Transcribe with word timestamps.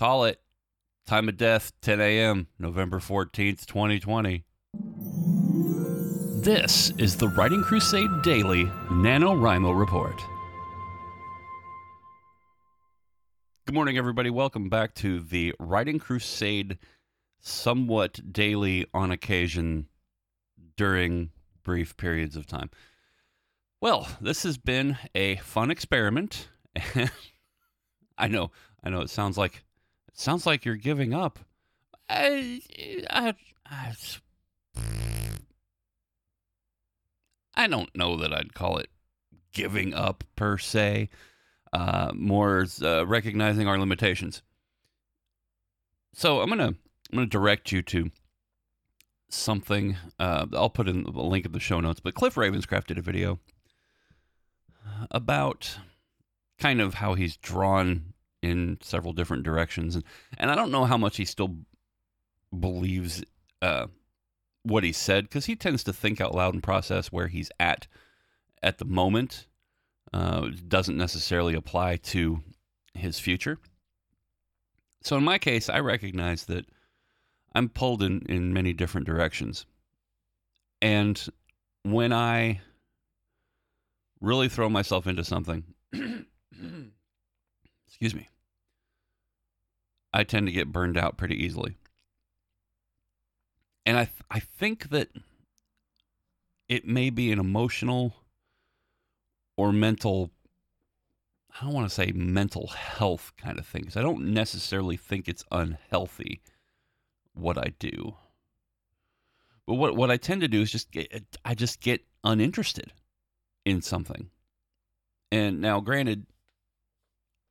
Call 0.00 0.24
it. 0.24 0.40
Time 1.06 1.28
of 1.28 1.36
death, 1.36 1.72
10 1.82 2.00
a.m., 2.00 2.46
November 2.58 3.00
14th, 3.00 3.66
2020. 3.66 4.44
This 6.42 6.90
is 6.96 7.18
the 7.18 7.28
Writing 7.28 7.60
Crusade 7.62 8.08
Daily 8.22 8.64
NaNoWriMo 8.88 9.78
Report. 9.78 10.18
Good 13.66 13.74
morning, 13.74 13.98
everybody. 13.98 14.30
Welcome 14.30 14.70
back 14.70 14.94
to 14.94 15.20
the 15.20 15.54
Writing 15.60 15.98
Crusade, 15.98 16.78
somewhat 17.38 18.32
daily 18.32 18.86
on 18.94 19.10
occasion 19.10 19.86
during 20.78 21.28
brief 21.62 21.94
periods 21.98 22.36
of 22.36 22.46
time. 22.46 22.70
Well, 23.82 24.08
this 24.18 24.44
has 24.44 24.56
been 24.56 24.96
a 25.14 25.36
fun 25.36 25.70
experiment. 25.70 26.48
I 28.16 28.28
know, 28.28 28.50
I 28.82 28.88
know 28.88 29.02
it 29.02 29.10
sounds 29.10 29.36
like 29.36 29.62
sounds 30.20 30.46
like 30.46 30.64
you're 30.64 30.76
giving 30.76 31.14
up. 31.14 31.38
I, 32.08 32.60
I, 33.08 33.34
I, 33.66 33.94
I 37.54 37.66
don't 37.66 37.94
know 37.96 38.16
that 38.16 38.32
I'd 38.32 38.54
call 38.54 38.78
it 38.78 38.90
giving 39.52 39.94
up 39.94 40.24
per 40.36 40.58
se. 40.58 41.08
Uh, 41.72 42.10
more 42.14 42.66
uh, 42.82 43.06
recognizing 43.06 43.68
our 43.68 43.78
limitations. 43.78 44.42
So 46.12 46.40
I'm 46.40 46.48
gonna 46.48 46.74
I'm 47.12 47.14
gonna 47.14 47.26
direct 47.26 47.70
you 47.70 47.80
to 47.82 48.10
something. 49.28 49.96
Uh, 50.18 50.46
I'll 50.52 50.70
put 50.70 50.88
in 50.88 51.04
a 51.04 51.10
link 51.22 51.46
in 51.46 51.52
the 51.52 51.60
show 51.60 51.78
notes. 51.78 52.00
But 52.00 52.14
Cliff 52.14 52.34
Ravenscraft 52.34 52.86
did 52.86 52.98
a 52.98 53.02
video 53.02 53.38
about 55.12 55.78
kind 56.58 56.80
of 56.80 56.94
how 56.94 57.14
he's 57.14 57.36
drawn 57.36 58.09
in 58.42 58.78
several 58.82 59.12
different 59.12 59.42
directions, 59.42 59.94
and 59.94 60.04
and 60.38 60.50
I 60.50 60.54
don't 60.54 60.70
know 60.70 60.84
how 60.84 60.96
much 60.96 61.16
he 61.16 61.24
still 61.24 61.56
believes 62.58 63.22
uh, 63.62 63.86
what 64.62 64.84
he 64.84 64.92
said 64.92 65.24
because 65.24 65.46
he 65.46 65.56
tends 65.56 65.84
to 65.84 65.92
think 65.92 66.20
out 66.20 66.34
loud 66.34 66.54
and 66.54 66.62
process 66.62 67.12
where 67.12 67.28
he's 67.28 67.50
at 67.58 67.86
at 68.62 68.78
the 68.78 68.84
moment. 68.84 69.46
Uh, 70.12 70.48
doesn't 70.66 70.96
necessarily 70.96 71.54
apply 71.54 71.94
to 71.94 72.42
his 72.94 73.20
future. 73.20 73.58
So 75.02 75.16
in 75.16 75.24
my 75.24 75.38
case, 75.38 75.68
I 75.68 75.78
recognize 75.78 76.44
that 76.46 76.66
I'm 77.54 77.68
pulled 77.68 78.02
in, 78.02 78.22
in 78.28 78.52
many 78.52 78.72
different 78.72 79.06
directions. 79.06 79.66
And 80.82 81.24
when 81.82 82.12
I 82.12 82.60
really 84.20 84.48
throw 84.48 84.68
myself 84.68 85.06
into 85.06 85.24
something, 85.24 85.64
excuse 87.88 88.14
me, 88.14 88.28
I 90.12 90.24
tend 90.24 90.46
to 90.46 90.52
get 90.52 90.72
burned 90.72 90.98
out 90.98 91.16
pretty 91.16 91.36
easily. 91.36 91.76
And 93.86 93.96
I, 93.96 94.04
th- 94.04 94.22
I 94.30 94.40
think 94.40 94.90
that 94.90 95.08
it 96.68 96.86
may 96.86 97.10
be 97.10 97.32
an 97.32 97.38
emotional 97.38 98.14
or 99.56 99.72
mental, 99.72 100.30
I 101.50 101.64
don't 101.64 101.74
want 101.74 101.88
to 101.88 101.94
say 101.94 102.12
mental 102.12 102.68
health 102.68 103.32
kind 103.36 103.58
of 103.58 103.66
thing, 103.66 103.82
because 103.82 103.96
I 103.96 104.02
don't 104.02 104.32
necessarily 104.32 104.96
think 104.96 105.28
it's 105.28 105.44
unhealthy 105.50 106.40
what 107.34 107.58
I 107.58 107.72
do. 107.78 108.14
But 109.66 109.74
what, 109.74 109.96
what 109.96 110.10
I 110.10 110.16
tend 110.16 110.40
to 110.40 110.48
do 110.48 110.62
is 110.62 110.70
just 110.70 110.90
get, 110.90 111.38
I 111.44 111.54
just 111.54 111.80
get 111.80 112.04
uninterested 112.24 112.92
in 113.64 113.82
something. 113.82 114.30
And 115.32 115.60
now, 115.60 115.80
granted, 115.80 116.26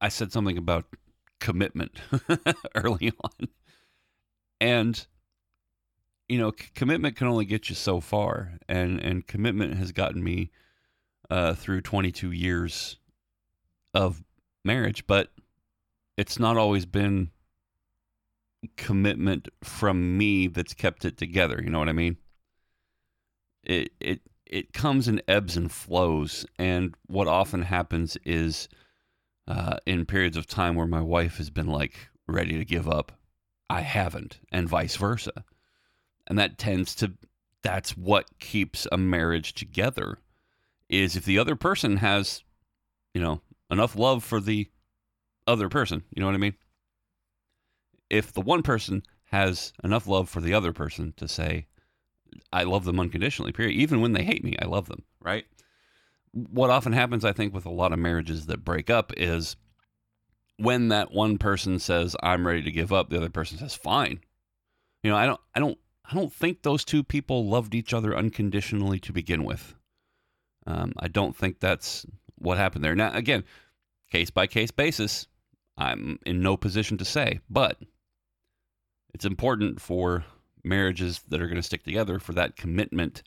I 0.01 0.09
said 0.09 0.31
something 0.31 0.57
about 0.57 0.85
commitment 1.39 1.99
early 2.75 3.11
on. 3.23 3.47
And 4.61 5.07
you 6.27 6.37
know, 6.37 6.51
c- 6.51 6.67
commitment 6.75 7.15
can 7.15 7.27
only 7.27 7.45
get 7.45 7.69
you 7.69 7.75
so 7.75 7.99
far, 7.99 8.59
and 8.67 8.99
and 8.99 9.25
commitment 9.25 9.75
has 9.77 9.91
gotten 9.91 10.23
me 10.23 10.51
uh, 11.29 11.55
through 11.55 11.81
22 11.81 12.31
years 12.31 12.97
of 13.93 14.23
marriage, 14.63 15.07
but 15.07 15.31
it's 16.17 16.37
not 16.39 16.57
always 16.57 16.85
been 16.85 17.31
commitment 18.77 19.47
from 19.63 20.17
me 20.17 20.47
that's 20.47 20.73
kept 20.73 21.05
it 21.05 21.17
together. 21.17 21.59
You 21.63 21.69
know 21.69 21.79
what 21.79 21.89
I 21.89 21.93
mean? 21.93 22.17
It 23.63 23.91
it 23.99 24.21
it 24.45 24.73
comes 24.73 25.07
in 25.07 25.21
ebbs 25.27 25.57
and 25.57 25.71
flows, 25.71 26.45
and 26.57 26.95
what 27.07 27.27
often 27.27 27.63
happens 27.63 28.17
is 28.25 28.69
uh, 29.49 29.77
in 29.85 30.05
periods 30.05 30.37
of 30.37 30.47
time 30.47 30.75
where 30.75 30.87
my 30.87 31.01
wife 31.01 31.37
has 31.37 31.49
been 31.49 31.67
like 31.67 32.09
ready 32.27 32.57
to 32.57 32.63
give 32.63 32.87
up, 32.87 33.11
I 33.69 33.81
haven't, 33.81 34.39
and 34.51 34.69
vice 34.69 34.95
versa, 34.95 35.43
and 36.27 36.39
that 36.39 36.57
tends 36.57 36.95
to 36.95 37.13
that's 37.61 37.97
what 37.97 38.39
keeps 38.39 38.87
a 38.91 38.97
marriage 38.97 39.53
together. 39.53 40.19
Is 40.87 41.15
if 41.15 41.25
the 41.25 41.37
other 41.37 41.55
person 41.55 41.97
has, 41.97 42.43
you 43.13 43.21
know, 43.21 43.41
enough 43.69 43.95
love 43.95 44.23
for 44.23 44.39
the 44.39 44.67
other 45.45 45.67
person, 45.67 46.03
you 46.15 46.21
know 46.21 46.27
what 46.27 46.35
I 46.35 46.39
mean? 46.39 46.55
if 48.09 48.33
the 48.33 48.41
one 48.41 48.63
person 48.63 49.03
has 49.25 49.73
enough 49.83 50.07
love 50.07 50.29
for 50.29 50.41
the 50.41 50.53
other 50.53 50.73
person 50.73 51.13
to 51.17 51.27
say, 51.27 51.67
I 52.51 52.63
love 52.63 52.85
them 52.85 52.99
unconditionally, 52.99 53.51
period, 53.51 53.75
even 53.75 54.01
when 54.01 54.13
they 54.13 54.23
hate 54.23 54.43
me, 54.43 54.55
I 54.59 54.65
love 54.65 54.87
them, 54.87 55.03
right? 55.19 55.45
What 56.33 56.69
often 56.69 56.93
happens, 56.93 57.25
I 57.25 57.33
think, 57.33 57.53
with 57.53 57.65
a 57.65 57.71
lot 57.71 57.93
of 57.93 57.99
marriages 57.99 58.45
that 58.47 58.63
break 58.63 58.89
up 58.89 59.11
is 59.17 59.55
when 60.57 60.89
that 60.89 61.11
one 61.11 61.37
person 61.37 61.79
says, 61.79 62.15
I'm 62.21 62.45
ready 62.45 62.61
to 62.63 62.71
give 62.71 62.91
up, 62.91 63.09
the 63.09 63.17
other 63.17 63.29
person 63.29 63.57
says, 63.57 63.75
fine. 63.75 64.19
You 65.03 65.11
know, 65.11 65.17
I 65.17 65.25
don't, 65.25 65.39
I 65.55 65.59
don't, 65.59 65.77
I 66.09 66.15
don't 66.15 66.33
think 66.33 66.61
those 66.61 66.83
two 66.83 67.03
people 67.03 67.47
loved 67.47 67.73
each 67.73 67.93
other 67.93 68.15
unconditionally 68.15 68.99
to 68.99 69.13
begin 69.13 69.43
with. 69.43 69.75
Um, 70.67 70.93
I 70.97 71.07
don't 71.07 71.35
think 71.35 71.59
that's 71.59 72.05
what 72.35 72.57
happened 72.57 72.83
there. 72.83 72.95
Now, 72.95 73.13
again, 73.13 73.43
case 74.11 74.29
by 74.29 74.47
case 74.47 74.71
basis, 74.71 75.27
I'm 75.77 76.19
in 76.25 76.41
no 76.41 76.57
position 76.57 76.97
to 76.97 77.05
say, 77.05 77.39
but 77.49 77.77
it's 79.13 79.25
important 79.25 79.79
for 79.79 80.25
marriages 80.63 81.21
that 81.29 81.41
are 81.41 81.47
going 81.47 81.55
to 81.55 81.63
stick 81.63 81.83
together 81.83 82.19
for 82.19 82.33
that 82.33 82.55
commitment. 82.55 83.23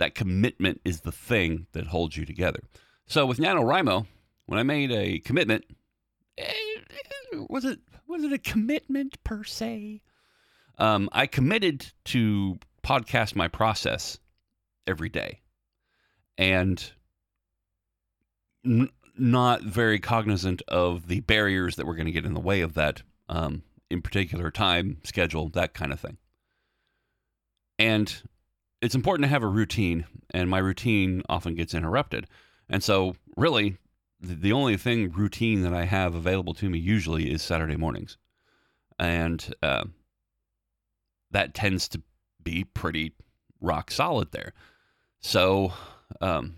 That 0.00 0.14
commitment 0.14 0.80
is 0.82 1.02
the 1.02 1.12
thing 1.12 1.66
that 1.72 1.88
holds 1.88 2.16
you 2.16 2.24
together. 2.24 2.60
So 3.06 3.26
with 3.26 3.36
NaNoWriMo, 3.36 4.06
when 4.46 4.58
I 4.58 4.62
made 4.62 4.90
a 4.90 5.18
commitment, 5.18 5.66
eh, 6.38 6.52
was 7.50 7.66
it 7.66 7.80
was 8.08 8.24
it 8.24 8.32
a 8.32 8.38
commitment 8.38 9.22
per 9.24 9.44
se? 9.44 10.00
Um, 10.78 11.10
I 11.12 11.26
committed 11.26 11.92
to 12.06 12.58
podcast 12.82 13.36
my 13.36 13.48
process 13.48 14.18
every 14.86 15.10
day, 15.10 15.42
and 16.38 16.82
n- 18.64 18.88
not 19.18 19.62
very 19.62 19.98
cognizant 19.98 20.62
of 20.66 21.08
the 21.08 21.20
barriers 21.20 21.76
that 21.76 21.84
were 21.84 21.94
going 21.94 22.06
to 22.06 22.12
get 22.12 22.24
in 22.24 22.32
the 22.32 22.40
way 22.40 22.62
of 22.62 22.72
that. 22.72 23.02
Um, 23.28 23.64
in 23.90 24.00
particular 24.00 24.50
time, 24.50 24.96
schedule, 25.04 25.50
that 25.50 25.74
kind 25.74 25.92
of 25.92 26.00
thing. 26.00 26.16
And 27.78 28.22
it's 28.80 28.94
important 28.94 29.24
to 29.24 29.28
have 29.28 29.42
a 29.42 29.48
routine, 29.48 30.06
and 30.30 30.48
my 30.48 30.58
routine 30.58 31.22
often 31.28 31.54
gets 31.54 31.74
interrupted. 31.74 32.26
And 32.68 32.82
so, 32.82 33.16
really, 33.36 33.76
the 34.20 34.52
only 34.52 34.76
thing 34.76 35.10
routine 35.10 35.62
that 35.62 35.74
I 35.74 35.84
have 35.84 36.14
available 36.14 36.54
to 36.54 36.70
me 36.70 36.78
usually 36.78 37.30
is 37.30 37.42
Saturday 37.42 37.76
mornings. 37.76 38.16
And 38.98 39.54
uh, 39.62 39.84
that 41.30 41.54
tends 41.54 41.88
to 41.88 42.02
be 42.42 42.64
pretty 42.64 43.12
rock 43.60 43.90
solid 43.90 44.32
there. 44.32 44.52
So, 45.20 45.72
um, 46.20 46.56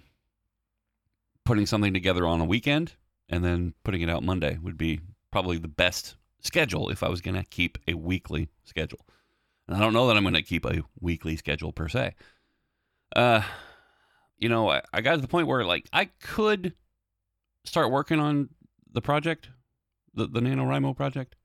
putting 1.45 1.67
something 1.67 1.93
together 1.93 2.27
on 2.27 2.41
a 2.41 2.45
weekend 2.45 2.93
and 3.29 3.45
then 3.45 3.75
putting 3.85 4.03
it 4.03 4.11
out 4.11 4.23
Monday 4.23 4.59
would 4.63 4.79
be 4.79 5.01
probably 5.31 5.59
the 5.59 5.69
best 5.69 6.17
schedule 6.41 6.91
if 6.91 7.03
I 7.03 7.09
was 7.09 7.21
going 7.21 7.35
to 7.35 7.45
keep 7.45 7.79
a 7.89 7.95
weekly 7.95 8.49
schedule. 8.65 9.01
And 9.69 9.77
I 9.77 9.81
don't 9.81 9.93
know 9.93 10.07
that 10.09 10.17
I'm 10.17 10.25
going 10.25 10.35
to 10.35 10.43
keep 10.43 10.65
a 10.65 10.83
weekly 11.01 11.37
schedule 11.37 11.73
per 11.73 11.89
se. 11.89 12.15
Uh, 13.15 13.43
you 14.39 14.49
know, 14.49 14.71
I, 14.71 14.83
I 14.93 15.01
got 15.01 15.17
to 15.17 15.21
the 15.21 15.29
point 15.29 15.47
where 15.47 15.65
like 15.65 15.89
I 15.93 16.07
could 16.07 16.75
start 17.65 17.91
working 17.91 18.19
on 18.19 18.49
the 18.93 19.01
project, 19.03 19.49
the 20.15 20.27
the 20.27 20.41
NaNoWriMo 20.41 20.97
project. 20.97 21.37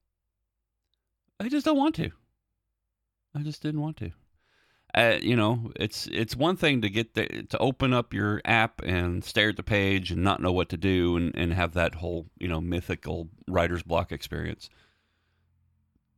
I 1.39 1.49
just 1.49 1.65
don't 1.65 1.77
want 1.77 1.95
to. 1.95 2.11
I 3.35 3.43
just 3.43 3.61
didn't 3.61 3.81
want 3.81 3.97
to. 3.97 4.11
Uh, 4.95 5.19
you 5.21 5.35
know, 5.35 5.71
it's 5.75 6.07
it's 6.07 6.35
one 6.35 6.55
thing 6.55 6.81
to 6.81 6.89
get 6.89 7.13
the, 7.13 7.43
to 7.43 7.57
open 7.59 7.93
up 7.93 8.13
your 8.13 8.41
app 8.45 8.81
and 8.81 9.23
stare 9.23 9.49
at 9.49 9.57
the 9.57 9.63
page 9.63 10.11
and 10.11 10.23
not 10.23 10.41
know 10.41 10.51
what 10.51 10.69
to 10.69 10.77
do 10.77 11.17
and, 11.17 11.35
and 11.35 11.53
have 11.53 11.73
that 11.73 11.95
whole 11.95 12.25
you 12.39 12.47
know 12.47 12.59
mythical 12.59 13.29
writer's 13.47 13.83
block 13.83 14.11
experience 14.11 14.69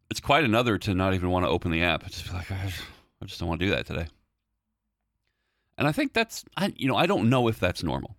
it's 0.09 0.19
quite 0.19 0.43
another 0.43 0.77
to 0.77 0.93
not 0.93 1.13
even 1.13 1.29
want 1.29 1.45
to 1.45 1.49
open 1.49 1.71
the 1.71 1.83
app. 1.83 2.05
It's 2.05 2.31
like 2.33 2.51
I 2.51 2.71
just 3.25 3.39
don't 3.39 3.49
want 3.49 3.59
to 3.59 3.67
do 3.67 3.71
that 3.71 3.85
today. 3.85 4.07
And 5.77 5.87
I 5.87 5.91
think 5.91 6.13
that's 6.13 6.43
I 6.57 6.73
you 6.75 6.87
know 6.87 6.95
I 6.95 7.05
don't 7.05 7.29
know 7.29 7.47
if 7.47 7.59
that's 7.59 7.83
normal 7.83 8.17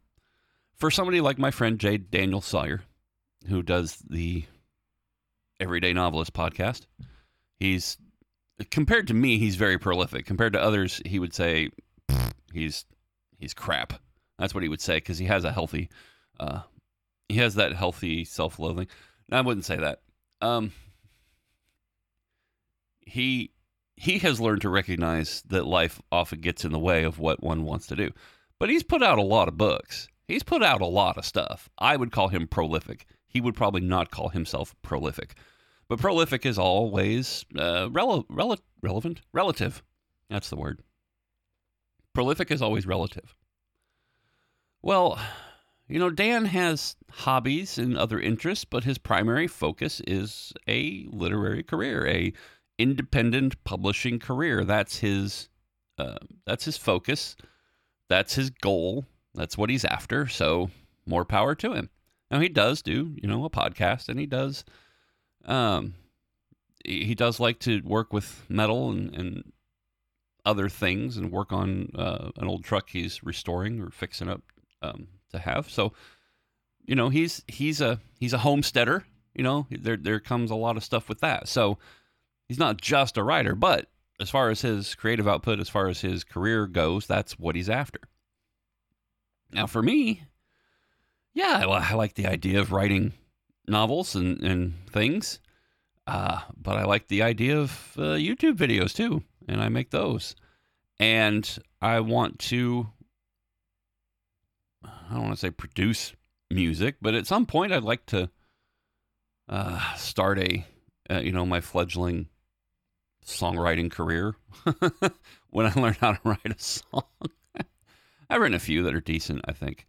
for 0.81 0.90
somebody 0.90 1.20
like 1.20 1.38
my 1.38 1.50
friend 1.50 1.78
J. 1.78 1.98
Daniel 1.98 2.40
Sawyer, 2.40 2.82
who 3.46 3.62
does 3.62 4.02
the 4.08 4.44
Everyday 5.60 5.92
Novelist 5.92 6.32
podcast. 6.32 6.87
He's 7.58 7.98
compared 8.70 9.06
to 9.08 9.14
me, 9.14 9.38
he's 9.38 9.56
very 9.56 9.78
prolific. 9.78 10.25
Compared 10.25 10.54
to 10.54 10.60
others, 10.60 11.00
he 11.04 11.19
would 11.19 11.34
say 11.34 11.69
he's 12.52 12.87
he's 13.38 13.52
crap. 13.52 13.92
That's 14.38 14.54
what 14.54 14.62
he 14.62 14.70
would 14.70 14.81
say 14.81 14.96
because 14.96 15.19
he 15.19 15.26
has 15.26 15.44
a 15.44 15.52
healthy, 15.52 15.90
uh, 16.40 16.60
he 17.28 17.37
has 17.37 17.56
that 17.56 17.75
healthy 17.75 18.25
self-loathing. 18.25 18.88
I 19.31 19.42
wouldn't 19.42 19.66
say 19.66 19.76
that. 19.76 20.00
Um, 20.40 20.72
he 23.11 23.53
he 23.97 24.19
has 24.19 24.41
learned 24.41 24.62
to 24.62 24.71
recognize 24.71 25.43
that 25.49 25.67
life 25.67 26.01
often 26.11 26.41
gets 26.41 26.65
in 26.65 26.73
the 26.73 26.79
way 26.79 27.05
of 27.05 27.19
what 27.19 27.43
one 27.43 27.65
wants 27.65 27.87
to 27.89 27.97
do. 27.97 28.11
But 28.59 28.71
he's 28.71 28.83
put 28.83 29.03
out 29.03 29.19
a 29.19 29.23
lot 29.23 29.49
of 29.49 29.59
books. 29.59 30.09
He's 30.27 30.43
put 30.43 30.62
out 30.62 30.81
a 30.81 30.87
lot 30.87 31.19
of 31.19 31.25
stuff. 31.25 31.69
I 31.79 31.97
would 31.97 32.12
call 32.12 32.29
him 32.29 32.47
prolific. 32.47 33.05
He 33.27 33.41
would 33.41 33.55
probably 33.55 33.83
not 33.83 34.11
call 34.11 34.31
himself 34.31 34.75
prolific. 34.81 35.35
But 35.89 35.99
prolific 35.99 36.47
is 36.47 36.59
always 36.59 37.45
uh, 37.57 37.89
rele- 37.89 38.27
rele- 38.29 38.61
relevant, 38.81 39.21
relative. 39.33 39.83
That's 40.31 40.49
the 40.49 40.57
word. 40.57 40.81
Prolific 42.15 42.51
is 42.51 42.62
always 42.62 42.87
relative. 42.87 43.35
Well, 44.83 45.19
you 45.89 45.99
know, 45.99 46.11
Dan 46.11 46.45
has 46.47 46.97
hobbies 47.11 47.77
and 47.77 47.99
other 47.99 48.21
interests, 48.21 48.65
but 48.65 48.85
his 48.85 48.97
primary 48.99 49.49
focus 49.49 50.01
is 50.07 50.53
a 50.69 51.07
literary 51.11 51.65
career, 51.65 52.07
a 52.07 52.33
independent 52.81 53.62
publishing 53.65 54.19
career. 54.19 54.65
That's 54.65 54.99
his 54.99 55.49
uh, 55.99 56.17
that's 56.47 56.65
his 56.65 56.77
focus. 56.77 57.37
That's 58.09 58.35
his 58.35 58.50
goal. 58.50 59.05
That's 59.35 59.59
what 59.59 59.71
he's 59.71 59.85
after. 59.85 60.27
So 60.27 60.71
more 61.06 61.25
power 61.25 61.55
to 61.56 61.73
him. 61.73 61.91
Now 62.31 62.41
he 62.41 62.49
does 62.49 62.82
do, 62.82 63.15
you 63.21 63.29
know, 63.29 63.44
a 63.44 63.50
podcast 63.50 64.09
and 64.09 64.19
he 64.19 64.27
does 64.27 64.65
um 65.44 65.94
he 66.85 67.15
does 67.15 67.38
like 67.38 67.59
to 67.61 67.82
work 67.82 68.12
with 68.12 68.44
metal 68.49 68.91
and, 68.91 69.15
and 69.15 69.53
other 70.47 70.69
things 70.69 71.17
and 71.17 71.31
work 71.31 71.53
on 71.53 71.91
uh, 71.94 72.31
an 72.38 72.49
old 72.49 72.65
truck 72.65 72.88
he's 72.91 73.23
restoring 73.23 73.81
or 73.81 73.91
fixing 73.91 74.29
up 74.29 74.41
um, 74.81 75.09
to 75.31 75.38
have. 75.38 75.69
So, 75.69 75.93
you 76.87 76.94
know, 76.94 77.11
he's 77.11 77.44
he's 77.49 77.81
a 77.81 78.00
he's 78.19 78.33
a 78.33 78.38
homesteader. 78.38 79.05
You 79.35 79.44
know, 79.44 79.67
there 79.71 79.97
there 79.97 80.21
comes 80.21 80.50
a 80.50 80.56
lot 80.56 80.76
of 80.76 80.85
stuff 80.85 81.09
with 81.09 81.21
that. 81.21 81.49
So 81.49 81.79
he's 82.50 82.58
not 82.58 82.81
just 82.81 83.17
a 83.17 83.23
writer, 83.23 83.55
but 83.55 83.87
as 84.19 84.29
far 84.29 84.50
as 84.50 84.61
his 84.61 84.97
creative 84.97 85.29
output, 85.29 85.61
as 85.61 85.69
far 85.69 85.87
as 85.87 86.00
his 86.00 86.25
career 86.25 86.67
goes, 86.67 87.06
that's 87.06 87.38
what 87.38 87.55
he's 87.55 87.70
after. 87.70 88.00
Now, 89.52 89.69
for 89.69 89.81
me, 89.81 90.25
yeah, 91.32 91.62
I, 91.64 91.94
like 91.94 92.14
the 92.14 92.26
idea 92.26 92.58
of 92.58 92.73
writing 92.73 93.12
novels 93.69 94.17
and, 94.17 94.43
and 94.43 94.75
things, 94.91 95.38
uh, 96.08 96.41
but 96.61 96.76
I 96.76 96.87
like 96.87 97.06
the 97.06 97.23
idea 97.23 97.56
of 97.56 97.93
uh, 97.97 98.19
YouTube 98.19 98.56
videos 98.56 98.97
too, 98.97 99.23
and 99.49 99.62
I 99.62 99.69
make 99.69 99.91
those. 99.91 100.35
And 100.99 101.49
I 101.81 102.00
want 102.00 102.41
to 102.41 102.88
I 104.85 105.14
don't 105.14 105.23
want 105.23 105.35
to 105.35 105.41
say 105.41 105.52
produce 105.52 106.14
music, 106.50 106.97
but 107.00 107.14
at 107.14 107.29
some 107.29 107.47
point 107.47 107.73
I'd 107.73 107.85
like 107.85 108.06
to 108.06 108.29
uh, 109.49 109.94
start 109.94 110.41
a, 110.41 110.67
uh, 111.08 111.20
you 111.20 111.31
know, 111.31 111.47
my 111.47 111.61
fledgling 111.61 112.26
songwriting 113.25 113.90
career 113.90 114.34
when 115.50 115.67
I 115.67 115.72
learned 115.75 115.96
how 115.96 116.12
to 116.12 116.20
write 116.25 116.38
a 116.44 116.58
song. 116.58 117.05
I've 118.31 118.40
written 118.40 118.55
a 118.55 118.61
few 118.61 118.82
that 118.84 118.94
are 118.94 119.00
decent, 119.00 119.43
I 119.46 119.52
think. 119.52 119.87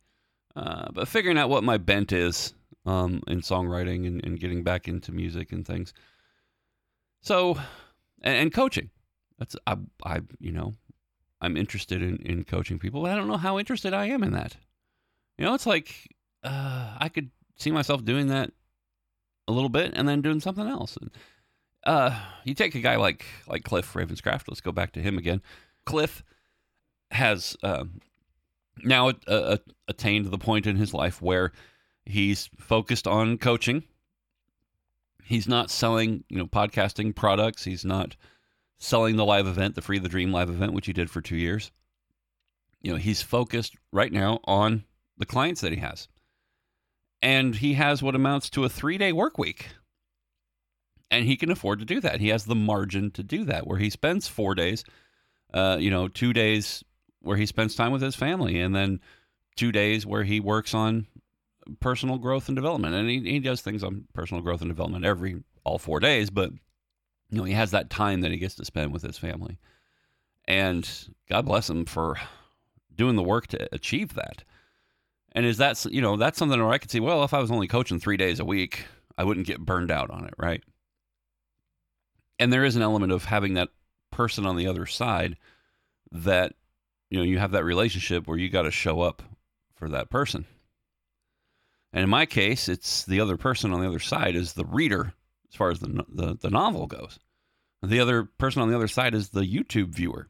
Uh, 0.55 0.87
but 0.91 1.07
figuring 1.07 1.37
out 1.37 1.49
what 1.49 1.63
my 1.63 1.77
bent 1.77 2.11
is 2.11 2.53
um, 2.85 3.21
in 3.27 3.41
songwriting 3.41 4.07
and, 4.07 4.23
and, 4.25 4.39
getting 4.39 4.63
back 4.63 4.87
into 4.87 5.11
music 5.11 5.51
and 5.51 5.65
things. 5.65 5.93
So, 7.21 7.55
and, 8.21 8.35
and 8.35 8.53
coaching. 8.53 8.89
That's 9.37 9.55
I, 9.65 9.77
I, 10.03 10.21
you 10.39 10.51
know, 10.51 10.73
I'm 11.39 11.55
interested 11.55 12.01
in, 12.01 12.17
in 12.17 12.43
coaching 12.43 12.79
people. 12.79 13.05
I 13.05 13.15
don't 13.15 13.27
know 13.27 13.37
how 13.37 13.59
interested 13.59 13.93
I 13.93 14.07
am 14.07 14.23
in 14.23 14.33
that. 14.33 14.57
You 15.37 15.45
know, 15.45 15.53
it's 15.53 15.65
like 15.65 16.15
uh, 16.43 16.97
I 16.99 17.09
could 17.09 17.29
see 17.57 17.71
myself 17.71 18.03
doing 18.03 18.27
that 18.27 18.51
a 19.47 19.51
little 19.51 19.69
bit 19.69 19.93
and 19.95 20.07
then 20.07 20.21
doing 20.21 20.39
something 20.39 20.67
else. 20.67 20.97
Uh, 21.83 22.19
you 22.43 22.53
take 22.53 22.75
a 22.75 22.79
guy 22.79 22.95
like 22.95 23.25
like 23.47 23.63
Cliff 23.63 23.93
Ravenscraft. 23.93 24.43
Let's 24.47 24.61
go 24.61 24.71
back 24.71 24.91
to 24.93 25.01
him 25.01 25.17
again. 25.17 25.41
Cliff 25.85 26.23
has 27.11 27.57
uh, 27.63 27.85
now 28.83 29.11
uh, 29.27 29.57
attained 29.87 30.27
the 30.27 30.37
point 30.37 30.67
in 30.67 30.75
his 30.75 30.93
life 30.93 31.21
where 31.21 31.51
he's 32.05 32.49
focused 32.57 33.07
on 33.07 33.37
coaching. 33.37 33.83
He's 35.23 35.47
not 35.47 35.71
selling, 35.71 36.23
you 36.29 36.37
know, 36.37 36.47
podcasting 36.47 37.15
products. 37.15 37.63
He's 37.63 37.85
not 37.85 38.15
selling 38.77 39.15
the 39.15 39.25
live 39.25 39.47
event, 39.47 39.75
the 39.75 39.81
Free 39.81 39.99
the 39.99 40.09
Dream 40.09 40.31
live 40.31 40.49
event, 40.49 40.73
which 40.73 40.87
he 40.87 40.93
did 40.93 41.09
for 41.09 41.21
two 41.21 41.37
years. 41.37 41.71
You 42.81 42.91
know, 42.91 42.97
he's 42.97 43.21
focused 43.21 43.75
right 43.91 44.11
now 44.11 44.39
on 44.45 44.83
the 45.17 45.25
clients 45.25 45.61
that 45.61 45.71
he 45.71 45.79
has. 45.79 46.07
And 47.21 47.55
he 47.55 47.73
has 47.73 48.01
what 48.01 48.15
amounts 48.15 48.49
to 48.51 48.65
a 48.65 48.69
three 48.69 48.97
day 48.97 49.13
work 49.13 49.37
week. 49.37 49.67
And 51.11 51.25
he 51.25 51.35
can 51.35 51.51
afford 51.51 51.79
to 51.79 51.85
do 51.85 51.99
that. 51.99 52.21
He 52.21 52.29
has 52.29 52.45
the 52.45 52.55
margin 52.55 53.11
to 53.11 53.21
do 53.21 53.43
that, 53.45 53.67
where 53.67 53.77
he 53.77 53.89
spends 53.89 54.27
four 54.27 54.55
days, 54.55 54.83
uh, 55.53 55.77
you 55.79 55.91
know, 55.91 56.07
two 56.07 56.33
days 56.33 56.83
where 57.21 57.37
he 57.37 57.45
spends 57.45 57.75
time 57.75 57.91
with 57.91 58.01
his 58.01 58.15
family, 58.15 58.59
and 58.59 58.73
then 58.73 58.99
two 59.55 59.71
days 59.71 60.05
where 60.05 60.23
he 60.23 60.39
works 60.39 60.73
on 60.73 61.05
personal 61.79 62.17
growth 62.17 62.47
and 62.47 62.55
development. 62.55 62.95
And 62.95 63.09
he, 63.09 63.19
he 63.19 63.39
does 63.39 63.61
things 63.61 63.83
on 63.83 64.05
personal 64.13 64.41
growth 64.41 64.61
and 64.61 64.69
development 64.69 65.05
every 65.05 65.43
all 65.63 65.77
four 65.77 65.99
days, 65.99 66.29
but 66.29 66.51
you 67.29 67.37
know, 67.37 67.43
he 67.43 67.53
has 67.53 67.71
that 67.71 67.89
time 67.89 68.21
that 68.21 68.31
he 68.31 68.37
gets 68.37 68.55
to 68.55 68.65
spend 68.65 68.91
with 68.91 69.03
his 69.03 69.17
family. 69.17 69.57
And 70.45 70.89
God 71.29 71.45
bless 71.45 71.69
him 71.69 71.85
for 71.85 72.17
doing 72.95 73.15
the 73.15 73.23
work 73.23 73.47
to 73.47 73.73
achieve 73.73 74.15
that. 74.15 74.43
And 75.33 75.45
is 75.45 75.57
that 75.57 75.85
you 75.85 76.01
know 76.01 76.17
that's 76.17 76.37
something 76.37 76.59
where 76.59 76.73
I 76.73 76.77
could 76.77 76.91
see? 76.91 76.99
Well, 76.99 77.23
if 77.23 77.33
I 77.33 77.39
was 77.39 77.51
only 77.51 77.67
coaching 77.67 77.99
three 77.99 78.17
days 78.17 78.39
a 78.39 78.45
week, 78.45 78.85
I 79.17 79.23
wouldn't 79.23 79.47
get 79.47 79.65
burned 79.65 79.91
out 79.91 80.09
on 80.09 80.25
it, 80.25 80.33
right? 80.37 80.61
And 82.41 82.51
there 82.51 82.65
is 82.65 82.75
an 82.75 82.81
element 82.81 83.11
of 83.11 83.25
having 83.25 83.53
that 83.53 83.69
person 84.09 84.47
on 84.47 84.55
the 84.55 84.65
other 84.65 84.87
side 84.87 85.37
that 86.11 86.55
you 87.11 87.19
know 87.19 87.23
you 87.23 87.37
have 87.37 87.51
that 87.51 87.63
relationship 87.63 88.25
where 88.25 88.37
you 88.37 88.49
got 88.49 88.63
to 88.63 88.71
show 88.71 89.01
up 89.01 89.21
for 89.75 89.87
that 89.89 90.09
person. 90.09 90.45
And 91.93 92.03
in 92.03 92.09
my 92.09 92.25
case, 92.25 92.67
it's 92.67 93.05
the 93.05 93.19
other 93.19 93.37
person 93.37 93.71
on 93.71 93.79
the 93.79 93.87
other 93.87 93.99
side 93.99 94.35
is 94.35 94.53
the 94.53 94.65
reader 94.65 95.13
as 95.51 95.55
far 95.55 95.69
as 95.69 95.81
the 95.81 96.03
the, 96.09 96.35
the 96.41 96.49
novel 96.49 96.87
goes. 96.87 97.19
The 97.83 97.99
other 97.99 98.23
person 98.23 98.63
on 98.63 98.69
the 98.69 98.75
other 98.75 98.87
side 98.87 99.13
is 99.13 99.29
the 99.29 99.41
YouTube 99.41 99.89
viewer. 99.89 100.27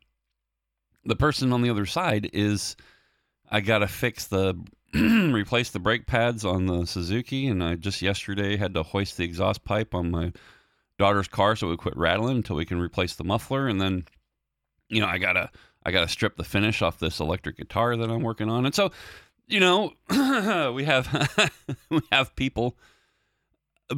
The 1.06 1.16
person 1.16 1.54
on 1.54 1.62
the 1.62 1.70
other 1.70 1.86
side 1.86 2.30
is 2.34 2.76
I 3.50 3.62
got 3.62 3.80
to 3.80 3.88
fix 3.88 4.28
the 4.28 4.62
replace 4.94 5.70
the 5.70 5.80
brake 5.80 6.08
pads 6.08 6.44
on 6.44 6.66
the 6.66 6.86
Suzuki, 6.86 7.48
and 7.48 7.64
I 7.64 7.76
just 7.76 8.02
yesterday 8.02 8.58
had 8.58 8.74
to 8.74 8.84
hoist 8.84 9.16
the 9.16 9.24
exhaust 9.24 9.64
pipe 9.64 9.96
on 9.96 10.12
my 10.12 10.34
daughter's 11.02 11.28
car 11.28 11.56
so 11.56 11.68
it 11.68 11.70
would 11.72 11.80
quit 11.80 11.98
rattling 11.98 12.38
until 12.38 12.56
we 12.56 12.66
can 12.66 12.80
replace 12.80 13.16
the 13.16 13.24
muffler. 13.24 13.68
And 13.68 13.82
then, 13.82 14.06
you 14.88 15.02
know, 15.02 15.08
I 15.08 15.18
gotta 15.18 15.50
I 15.84 15.92
gotta 15.92 16.08
strip 16.08 16.38
the 16.38 16.44
finish 16.44 16.82
off 16.82 17.00
this 17.00 17.20
electric 17.20 17.58
guitar 17.58 17.98
that 17.98 18.10
I'm 18.10 18.22
working 18.22 18.50
on. 18.50 18.66
And 18.66 18.76
so, 18.76 18.92
you 19.48 19.60
know, 19.60 19.94
we 20.74 20.86
have 20.86 21.52
we 21.90 22.02
have 22.12 22.36
people 22.36 22.78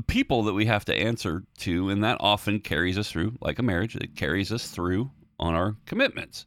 people 0.08 0.44
that 0.44 0.54
we 0.54 0.66
have 0.66 0.86
to 0.86 0.96
answer 0.96 1.44
to, 1.60 1.90
and 1.90 2.04
that 2.04 2.18
often 2.20 2.60
carries 2.60 2.98
us 2.98 3.12
through, 3.12 3.38
like 3.42 3.60
a 3.60 3.64
marriage, 3.64 3.96
it 3.96 4.16
carries 4.16 4.52
us 4.52 4.70
through 4.70 5.12
on 5.40 5.54
our 5.54 5.76
commitments. 5.86 6.46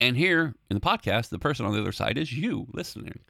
And 0.00 0.16
here 0.16 0.54
in 0.70 0.74
the 0.74 0.80
podcast, 0.80 1.28
the 1.28 1.38
person 1.38 1.66
on 1.66 1.72
the 1.72 1.80
other 1.80 1.92
side 1.92 2.18
is 2.18 2.32
you 2.32 2.66
listening. 2.72 3.20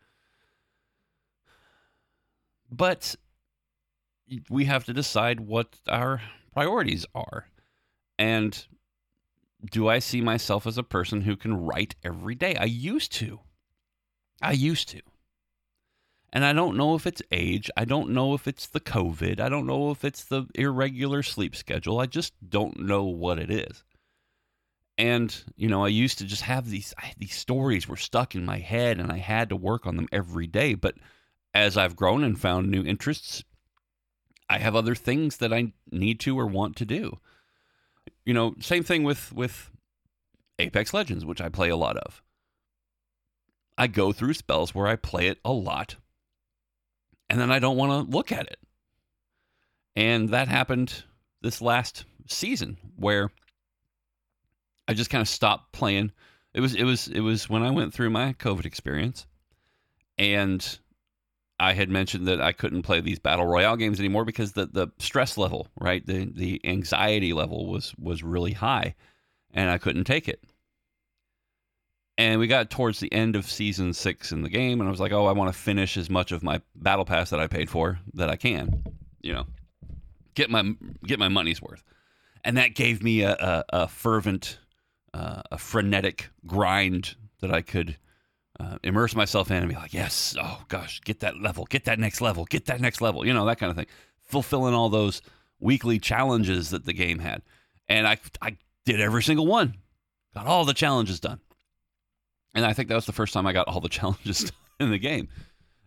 But 2.71 3.17
we 4.51 4.65
have 4.67 4.85
to 4.85 4.93
decide 4.93 5.41
what 5.41 5.79
our 5.89 6.21
priorities 6.53 7.07
are. 7.15 7.49
And 8.19 8.67
do 9.71 9.89
I 9.89 9.99
see 9.99 10.21
myself 10.21 10.67
as 10.67 10.79
a 10.79 10.83
person 10.83 11.23
who 11.23 11.37
can 11.37 11.55
write 11.55 11.95
every 12.03 12.35
day? 12.35 12.57
I 12.57 12.65
used 12.65 13.13
to. 13.15 13.41
I 14.41 14.53
used 14.53 14.89
to. 14.91 15.01
And 16.33 16.45
I 16.45 16.53
don't 16.53 16.77
know 16.77 16.95
if 16.95 17.07
it's 17.07 17.23
age. 17.33 17.71
I 17.77 17.85
don't 17.85 18.11
know 18.11 18.35
if 18.35 18.47
it's 18.47 18.67
the 18.67 18.81
COVID. 18.81 19.41
I 19.41 19.49
don't 19.49 19.67
know 19.67 19.91
if 19.91 20.05
it's 20.05 20.25
the 20.25 20.47
irregular 20.55 21.23
sleep 21.23 21.57
schedule. 21.57 22.01
I 22.01 22.07
just 22.07 22.35
don't 22.47 22.81
know 22.81 23.05
what 23.05 23.39
it 23.39 23.51
is. 23.51 23.83
And 24.99 25.35
you 25.57 25.69
know, 25.69 25.85
I 25.85 25.89
used 25.89 26.19
to 26.19 26.25
just 26.25 26.43
have 26.43 26.69
these 26.69 26.93
these 27.17 27.35
stories 27.35 27.89
were 27.89 27.97
stuck 27.97 28.35
in 28.35 28.45
my 28.45 28.59
head, 28.59 28.99
and 28.99 29.13
I 29.13 29.19
had 29.19 29.49
to 29.49 29.57
work 29.57 29.87
on 29.87 29.97
them 29.97 30.09
every 30.11 30.49
day. 30.49 30.75
But 30.75 30.97
as 31.55 31.77
I've 31.77 31.97
grown 31.97 32.25
and 32.25 32.39
found 32.39 32.69
new 32.69 32.85
interests, 32.85 33.45
I 34.49 34.59
have 34.59 34.75
other 34.75 34.95
things 34.95 35.39
that 35.39 35.53
I 35.53 35.73
need 35.91 36.21
to 36.21 36.39
or 36.39 36.47
want 36.47 36.77
to 36.77 36.85
do. 36.85 37.19
You 38.25 38.35
know, 38.35 38.55
same 38.61 38.83
thing 38.83 39.05
with 39.05 39.33
with 39.33 39.71
Apex 40.59 40.93
Legends, 40.93 41.25
which 41.25 41.41
I 41.41 41.49
play 41.49 41.69
a 41.69 41.77
lot 41.77 41.97
of. 41.97 42.23
I 43.77 43.87
go 43.87 44.13
through 44.13 44.35
spells 44.35 44.75
where 44.75 44.87
I 44.87 44.97
play 44.97 45.29
it 45.29 45.39
a 45.45 45.53
lot, 45.53 45.97
and 47.31 47.41
then 47.41 47.51
I 47.51 47.59
don't 47.59 47.77
want 47.77 47.93
to 48.11 48.17
look 48.17 48.33
at 48.33 48.47
it. 48.47 48.59
And 49.95 50.31
that 50.31 50.49
happened 50.49 51.05
this 51.43 51.61
last 51.61 52.05
season 52.27 52.79
where 52.97 53.31
I 54.87 54.95
just 54.95 55.11
kind 55.11 55.23
of 55.23 55.29
stopped 55.29 55.73
playing. 55.73 56.13
It 56.55 56.61
was 56.61 56.75
it 56.75 56.85
was 56.85 57.09
it 57.09 57.21
was 57.21 57.49
when 57.49 57.63
I 57.63 57.71
went 57.71 57.93
through 57.93 58.11
my 58.11 58.33
COVID 58.33 58.65
experience 58.65 59.27
and 60.17 60.79
I 61.61 61.73
had 61.73 61.91
mentioned 61.91 62.29
that 62.29 62.41
I 62.41 62.53
couldn't 62.53 62.83
play 62.83 63.01
these 63.01 63.19
battle 63.19 63.47
royale 63.47 63.77
games 63.77 63.99
anymore 63.99 64.25
because 64.25 64.53
the 64.53 64.67
the 64.67 64.89
stress 64.99 65.37
level, 65.37 65.69
right? 65.81 66.05
The 66.07 66.31
the 66.33 66.61
anxiety 66.65 67.33
level 67.33 67.67
was 67.67 67.95
was 67.99 68.23
really 68.23 68.53
high 68.53 68.95
and 69.53 69.71
I 69.71 69.79
couldn't 69.79 70.05
take 70.05 70.29
it. 70.29 70.43
And 72.17 72.41
we 72.41 72.49
got 72.49 72.71
towards 72.71 72.99
the 72.99 73.13
end 73.13 73.37
of 73.37 73.49
season 73.49 73.93
6 73.93 74.33
in 74.33 74.43
the 74.43 74.49
game 74.49 74.81
and 74.81 74.89
I 74.89 74.91
was 74.91 75.01
like, 75.01 75.13
"Oh, 75.13 75.27
I 75.27 75.33
want 75.33 75.53
to 75.53 75.59
finish 75.59 75.97
as 75.97 76.11
much 76.11 76.33
of 76.33 76.43
my 76.43 76.61
battle 76.75 77.05
pass 77.05 77.31
that 77.31 77.41
I 77.41 77.47
paid 77.47 77.71
for 77.71 77.99
that 78.15 78.29
I 78.29 78.37
can." 78.37 78.85
You 79.21 79.35
know, 79.35 79.47
get 80.35 80.51
my 80.51 80.75
get 81.05 81.19
my 81.19 81.29
money's 81.29 81.61
worth. 81.61 81.83
And 82.45 82.57
that 82.57 82.75
gave 82.75 83.03
me 83.03 83.23
a 83.23 83.33
a, 83.33 83.65
a 83.71 83.89
fervent 83.89 84.59
uh, 85.13 85.43
a 85.51 85.59
frenetic 85.59 86.31
grind 86.47 87.17
that 87.41 87.53
I 87.53 87.63
could 87.63 87.97
uh, 88.61 88.79
immerse 88.83 89.15
myself 89.15 89.51
in 89.51 89.59
and 89.59 89.69
be 89.69 89.77
like, 89.77 89.95
yes, 89.95 90.37
oh 90.41 90.63
gosh, 90.69 91.01
get 91.03 91.21
that 91.21 91.41
level, 91.41 91.65
get 91.67 91.85
that 91.85 91.99
next 91.99 92.21
level, 92.21 92.45
get 92.45 92.67
that 92.67 92.81
next 92.81 93.01
level, 93.01 93.27
you 93.27 93.33
know, 93.33 93.47
that 93.47 93.59
kind 93.59 93.71
of 93.71 93.77
thing. 93.77 93.87
Fulfilling 94.23 94.75
all 94.75 94.89
those 94.89 95.23
weekly 95.61 95.99
challenges 95.99 96.71
that 96.71 96.85
the 96.85 96.93
game 96.93 97.21
had. 97.21 97.43
And 97.89 98.07
I, 98.07 98.19
I 98.43 98.57
did 98.85 99.01
every 99.01 99.23
single 99.23 99.47
one, 99.47 99.75
got 100.35 100.47
all 100.47 100.65
the 100.65 100.75
challenges 100.75 101.21
done. 101.21 101.41
And 102.55 102.65
I 102.65 102.73
think 102.73 102.89
that 102.89 102.95
was 102.95 103.07
the 103.07 103.13
first 103.13 103.33
time 103.33 103.47
I 103.47 103.53
got 103.53 103.69
all 103.69 103.81
the 103.81 103.89
challenges 103.89 104.51
in 104.81 104.91
the 104.91 104.99
game. 104.99 105.29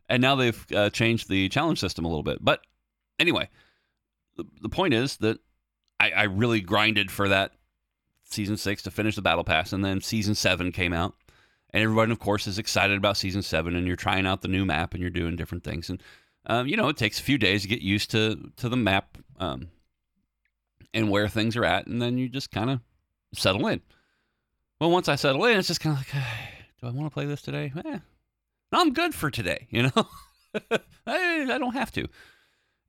And 0.07 0.21
now 0.21 0.35
they've 0.35 0.65
uh, 0.73 0.89
changed 0.89 1.29
the 1.29 1.49
challenge 1.49 1.79
system 1.79 2.05
a 2.05 2.07
little 2.07 2.23
bit. 2.23 2.43
But 2.43 2.61
anyway, 3.19 3.49
the, 4.37 4.45
the 4.61 4.69
point 4.69 4.93
is 4.93 5.17
that 5.17 5.39
I, 5.99 6.11
I 6.11 6.23
really 6.23 6.61
grinded 6.61 7.11
for 7.11 7.29
that 7.29 7.51
season 8.23 8.57
six 8.57 8.81
to 8.83 8.91
finish 8.91 9.15
the 9.15 9.21
battle 9.21 9.43
pass. 9.43 9.73
And 9.73 9.83
then 9.83 10.01
season 10.01 10.35
seven 10.35 10.71
came 10.71 10.93
out 10.93 11.15
and 11.73 11.83
everyone, 11.83 12.11
of 12.11 12.19
course, 12.19 12.47
is 12.47 12.59
excited 12.59 12.97
about 12.97 13.17
season 13.17 13.41
seven, 13.41 13.75
and 13.75 13.87
you're 13.87 13.95
trying 13.95 14.25
out 14.25 14.41
the 14.41 14.47
new 14.47 14.65
map 14.65 14.93
and 14.93 15.01
you're 15.01 15.09
doing 15.09 15.35
different 15.35 15.63
things. 15.63 15.89
And 15.89 16.01
um, 16.45 16.67
you 16.67 16.75
know, 16.75 16.89
it 16.89 16.97
takes 16.97 17.19
a 17.19 17.23
few 17.23 17.37
days 17.37 17.61
to 17.61 17.67
get 17.67 17.81
used 17.81 18.11
to 18.11 18.51
to 18.57 18.69
the 18.69 18.77
map 18.77 19.17
um, 19.39 19.69
and 20.93 21.09
where 21.09 21.27
things 21.27 21.55
are 21.55 21.65
at, 21.65 21.87
and 21.87 22.01
then 22.01 22.17
you 22.17 22.29
just 22.29 22.51
kind 22.51 22.69
of 22.69 22.79
settle 23.33 23.67
in. 23.67 23.81
Well, 24.79 24.91
once 24.91 25.07
I 25.07 25.15
settle 25.15 25.45
in, 25.45 25.57
it's 25.59 25.67
just 25.67 25.79
kind 25.79 25.95
of 25.95 25.99
like, 25.99 26.23
do 26.81 26.87
I 26.87 26.91
want 26.91 27.09
to 27.09 27.13
play 27.13 27.25
this 27.25 27.41
today? 27.41 27.71
Eh, 27.85 27.99
I'm 28.73 28.93
good 28.93 29.13
for 29.13 29.29
today. 29.29 29.67
You 29.69 29.83
know, 29.83 30.07
I, 31.05 31.47
I 31.51 31.57
don't 31.57 31.73
have 31.73 31.91
to. 31.93 32.07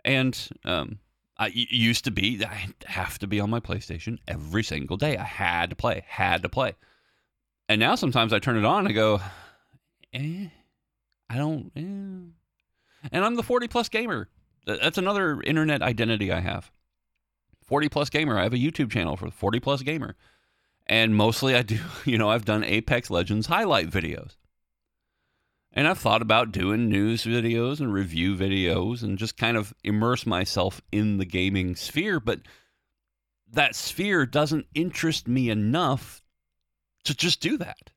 And 0.04 0.48
um, 0.64 0.98
I 1.38 1.48
used 1.48 2.04
to 2.04 2.10
be, 2.10 2.44
I 2.44 2.68
have 2.86 3.18
to 3.20 3.26
be 3.26 3.40
on 3.40 3.50
my 3.50 3.60
PlayStation 3.60 4.18
every 4.26 4.62
single 4.62 4.96
day. 4.96 5.16
I 5.16 5.24
had 5.24 5.70
to 5.70 5.76
play, 5.76 6.04
had 6.06 6.42
to 6.42 6.48
play. 6.48 6.74
And 7.72 7.80
now 7.80 7.94
sometimes 7.94 8.34
I 8.34 8.38
turn 8.38 8.58
it 8.58 8.66
on 8.66 8.80
and 8.80 8.88
I 8.88 8.92
go, 8.92 9.18
eh, 10.12 10.48
I 11.30 11.36
don't, 11.38 11.72
eh. 11.74 13.08
And 13.10 13.24
I'm 13.24 13.34
the 13.34 13.42
40 13.42 13.66
plus 13.66 13.88
gamer. 13.88 14.28
That's 14.66 14.98
another 14.98 15.40
internet 15.40 15.80
identity 15.80 16.30
I 16.30 16.40
have. 16.40 16.70
40 17.64 17.88
plus 17.88 18.10
gamer. 18.10 18.38
I 18.38 18.42
have 18.42 18.52
a 18.52 18.58
YouTube 18.58 18.90
channel 18.90 19.16
for 19.16 19.30
40 19.30 19.60
plus 19.60 19.80
gamer. 19.80 20.16
And 20.86 21.16
mostly 21.16 21.54
I 21.54 21.62
do, 21.62 21.78
you 22.04 22.18
know, 22.18 22.28
I've 22.28 22.44
done 22.44 22.62
Apex 22.62 23.08
Legends 23.08 23.46
highlight 23.46 23.88
videos. 23.88 24.36
And 25.72 25.88
I've 25.88 25.96
thought 25.98 26.20
about 26.20 26.52
doing 26.52 26.90
news 26.90 27.24
videos 27.24 27.80
and 27.80 27.90
review 27.90 28.36
videos 28.36 29.02
and 29.02 29.16
just 29.16 29.38
kind 29.38 29.56
of 29.56 29.72
immerse 29.82 30.26
myself 30.26 30.82
in 30.92 31.16
the 31.16 31.24
gaming 31.24 31.74
sphere. 31.74 32.20
But 32.20 32.40
that 33.50 33.74
sphere 33.74 34.26
doesn't 34.26 34.66
interest 34.74 35.26
me 35.26 35.48
enough 35.48 36.21
to 37.04 37.14
just 37.14 37.40
do 37.40 37.56
that. 37.58 37.90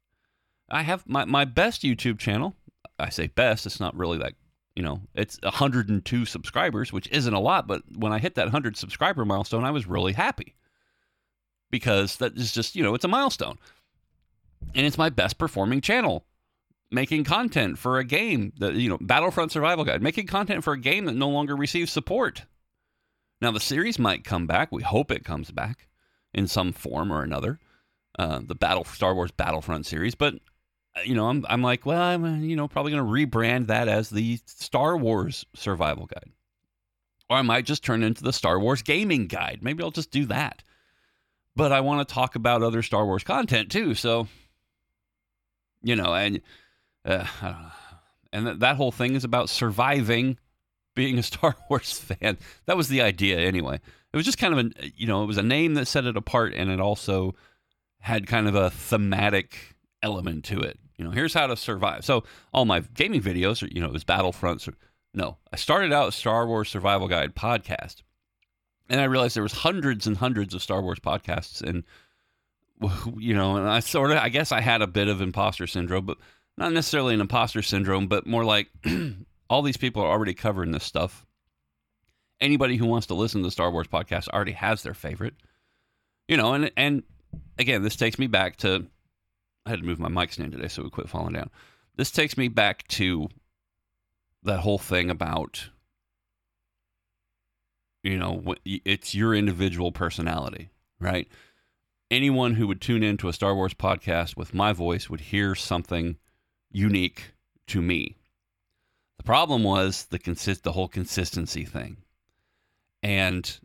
I 0.70 0.84
have 0.84 1.08
my, 1.08 1.26
my 1.26 1.46
best 1.46 1.84
YouTube 1.84 2.20
channel. 2.20 2.56
I 2.98 3.10
say 3.10 3.28
best, 3.28 3.66
it's 3.66 3.80
not 3.80 3.96
really 3.96 4.18
that, 4.20 4.34
you 4.76 4.84
know, 4.84 5.02
it's 5.14 5.40
102 5.44 6.26
subscribers, 6.26 6.92
which 6.94 7.08
isn't 7.10 7.34
a 7.34 7.40
lot, 7.40 7.68
but 7.68 7.84
when 7.96 8.14
I 8.14 8.20
hit 8.20 8.36
that 8.36 8.46
100 8.46 8.78
subscriber 8.78 9.26
milestone, 9.26 9.64
I 9.64 9.72
was 9.72 9.86
really 9.86 10.14
happy 10.14 10.56
because 11.72 12.18
that 12.18 12.38
is 12.38 12.52
just, 12.52 12.76
you 12.76 12.84
know, 12.84 12.96
it's 12.96 13.06
a 13.06 13.10
milestone. 13.10 13.58
And 14.74 14.86
it's 14.86 14.98
my 14.98 15.10
best 15.10 15.38
performing 15.38 15.82
channel 15.82 16.26
making 16.92 17.24
content 17.24 17.78
for 17.78 18.00
a 18.00 18.04
game 18.04 18.54
that, 18.60 18.76
you 18.76 18.90
know, 18.90 18.98
Battlefront 19.02 19.52
Survival 19.52 19.84
Guide, 19.84 20.02
making 20.02 20.28
content 20.28 20.64
for 20.64 20.74
a 20.74 20.80
game 20.80 21.06
that 21.06 21.16
no 21.16 21.30
longer 21.30 21.56
receives 21.56 21.92
support. 21.92 22.44
Now, 23.42 23.52
the 23.52 23.60
series 23.60 24.00
might 24.00 24.24
come 24.24 24.48
back. 24.48 24.72
We 24.72 24.84
hope 24.84 25.12
it 25.12 25.26
comes 25.26 25.52
back 25.52 25.88
in 26.34 26.48
some 26.48 26.72
form 26.72 27.12
or 27.12 27.22
another. 27.22 27.60
Uh, 28.18 28.40
the 28.42 28.56
Battle 28.56 28.86
Star 28.86 29.14
Wars 29.14 29.32
Battlefront 29.32 29.86
series, 29.86 30.16
but 30.16 30.36
uh, 30.96 31.02
you 31.04 31.14
know, 31.14 31.28
I'm 31.28 31.46
I'm 31.50 31.62
like, 31.62 31.86
well, 31.86 32.02
I'm 32.02 32.24
uh, 32.24 32.38
you 32.38 32.56
know 32.56 32.68
probably 32.68 32.94
going 32.94 33.06
to 33.06 33.12
rebrand 33.12 33.68
that 33.68 33.88
as 33.88 34.10
the 34.10 34.40
Star 34.46 34.96
Wars 34.96 35.46
Survival 35.54 36.06
Guide, 36.06 36.32
or 37.30 37.38
I 37.38 37.42
might 37.42 37.66
just 37.66 37.84
turn 37.84 38.04
into 38.04 38.24
the 38.24 38.32
Star 38.32 38.60
Wars 38.60 38.82
Gaming 38.82 39.28
Guide. 39.28 39.60
Maybe 39.62 39.84
I'll 39.84 39.92
just 39.92 40.12
do 40.12 40.26
that. 40.28 40.64
But 41.58 41.72
I 41.72 41.82
want 41.82 42.08
to 42.08 42.14
talk 42.14 42.36
about 42.36 42.64
other 42.64 42.82
Star 42.82 43.06
Wars 43.06 43.24
content 43.24 43.72
too, 43.72 43.96
so 43.96 44.28
you 45.84 45.96
know, 45.96 46.14
and 46.14 46.42
uh, 47.06 47.26
and 48.34 48.46
th- 48.46 48.60
that 48.60 48.76
whole 48.76 48.92
thing 48.92 49.16
is 49.16 49.24
about 49.24 49.50
surviving 49.50 50.38
being 50.96 51.18
a 51.20 51.24
Star 51.32 51.56
Wars 51.70 52.00
fan. 52.00 52.38
That 52.66 52.78
was 52.78 52.88
the 52.88 53.02
idea 53.02 53.40
anyway. 53.40 53.76
It 53.76 54.18
was 54.18 54.26
just 54.26 54.38
kind 54.38 54.58
of 54.58 54.66
a 54.66 54.92
you 54.96 55.08
know, 55.08 55.24
it 55.24 55.28
was 55.28 55.38
a 55.38 55.44
name 55.44 55.74
that 55.76 55.88
set 55.88 56.06
it 56.06 56.18
apart, 56.18 56.54
and 56.54 56.70
it 56.70 56.80
also 56.80 57.36
had 58.06 58.28
kind 58.28 58.48
of 58.48 58.54
a 58.54 58.70
thematic 58.70 59.76
element 60.04 60.46
to 60.46 60.60
it. 60.60 60.78
You 60.96 61.04
know, 61.04 61.10
here's 61.10 61.34
how 61.34 61.48
to 61.48 61.58
survive. 61.58 62.06
So 62.06 62.24
all 62.54 62.64
my 62.64 62.82
gaming 62.94 63.20
videos, 63.20 63.64
are, 63.64 63.68
you 63.74 63.82
know, 63.82 63.88
it 63.88 63.94
was 63.94 64.04
Battlefront. 64.04 64.64
No, 65.16 65.38
I 65.52 65.56
started 65.56 65.92
out 65.92 66.14
Star 66.14 66.46
Wars 66.46 66.70
Survival 66.70 67.08
Guide 67.08 67.34
podcast, 67.34 68.04
and 68.90 69.02
I 69.02 69.06
realized 69.06 69.36
there 69.36 69.42
was 69.42 69.54
hundreds 69.54 70.06
and 70.06 70.18
hundreds 70.18 70.54
of 70.54 70.62
Star 70.62 70.84
Wars 70.84 71.00
podcasts, 71.00 71.64
and 71.64 71.84
you 73.18 73.34
know, 73.34 73.58
and 73.58 73.68
I 73.68 73.80
sort 73.80 74.12
of, 74.12 74.18
I 74.18 74.30
guess 74.30 74.52
I 74.52 74.62
had 74.62 74.84
a 74.84 74.88
bit 74.88 75.08
of 75.08 75.20
imposter 75.20 75.66
syndrome, 75.66 76.06
but 76.06 76.20
not 76.60 76.74
necessarily 76.74 77.16
an 77.16 77.22
imposter 77.22 77.64
syndrome, 77.64 78.06
but 78.06 78.28
more 78.28 78.46
like 78.46 78.70
all 79.50 79.64
these 79.64 79.78
people 79.78 80.04
are 80.04 80.12
already 80.12 80.36
covering 80.36 80.74
this 80.74 80.84
stuff. 80.84 81.26
Anybody 82.40 82.78
who 82.78 82.86
wants 82.86 83.08
to 83.08 83.16
listen 83.16 83.42
to 83.42 83.48
the 83.48 83.52
Star 83.52 83.72
Wars 83.72 83.88
podcast 83.88 84.28
already 84.30 84.52
has 84.52 84.84
their 84.84 84.94
favorite, 84.94 85.34
you 86.28 86.38
know, 86.38 86.54
and 86.54 86.70
and 86.78 87.02
again, 87.58 87.84
this 87.84 87.96
takes 87.96 88.20
me 88.20 88.28
back 88.28 88.58
to. 88.58 88.88
I 89.66 89.72
had 89.72 89.80
to 89.80 89.86
move 89.86 90.00
my 90.00 90.10
mic 90.10 90.32
stand 90.32 90.52
today 90.52 90.68
so 90.68 90.82
it 90.82 90.86
would 90.86 90.94
quit 90.94 91.10
falling 91.10 91.34
down. 91.34 91.50
This 91.96 92.12
takes 92.12 92.38
me 92.38 92.48
back 92.50 92.88
to 92.90 93.30
that 94.44 94.60
whole 94.60 94.78
thing 94.78 95.10
about, 95.10 95.70
you 98.04 98.18
know, 98.20 98.54
it's 98.64 99.16
your 99.16 99.34
individual 99.34 99.92
personality, 99.92 100.70
right? 101.00 101.28
Anyone 102.12 102.54
who 102.54 102.68
would 102.68 102.80
tune 102.80 103.02
into 103.02 103.28
a 103.28 103.34
Star 103.34 103.56
Wars 103.56 103.74
podcast 103.74 104.38
with 104.38 104.54
my 104.54 104.72
voice 104.72 105.10
would 105.10 105.22
hear 105.22 105.56
something 105.56 106.18
unique 106.72 107.34
to 107.68 107.82
me. 107.82 108.18
The 109.18 109.24
problem 109.24 109.64
was 109.64 110.06
the 110.06 110.20
consist 110.20 110.64
the 110.64 110.74
whole 110.74 110.88
consistency 110.88 111.66
thing. 111.66 111.98
And 113.02 113.60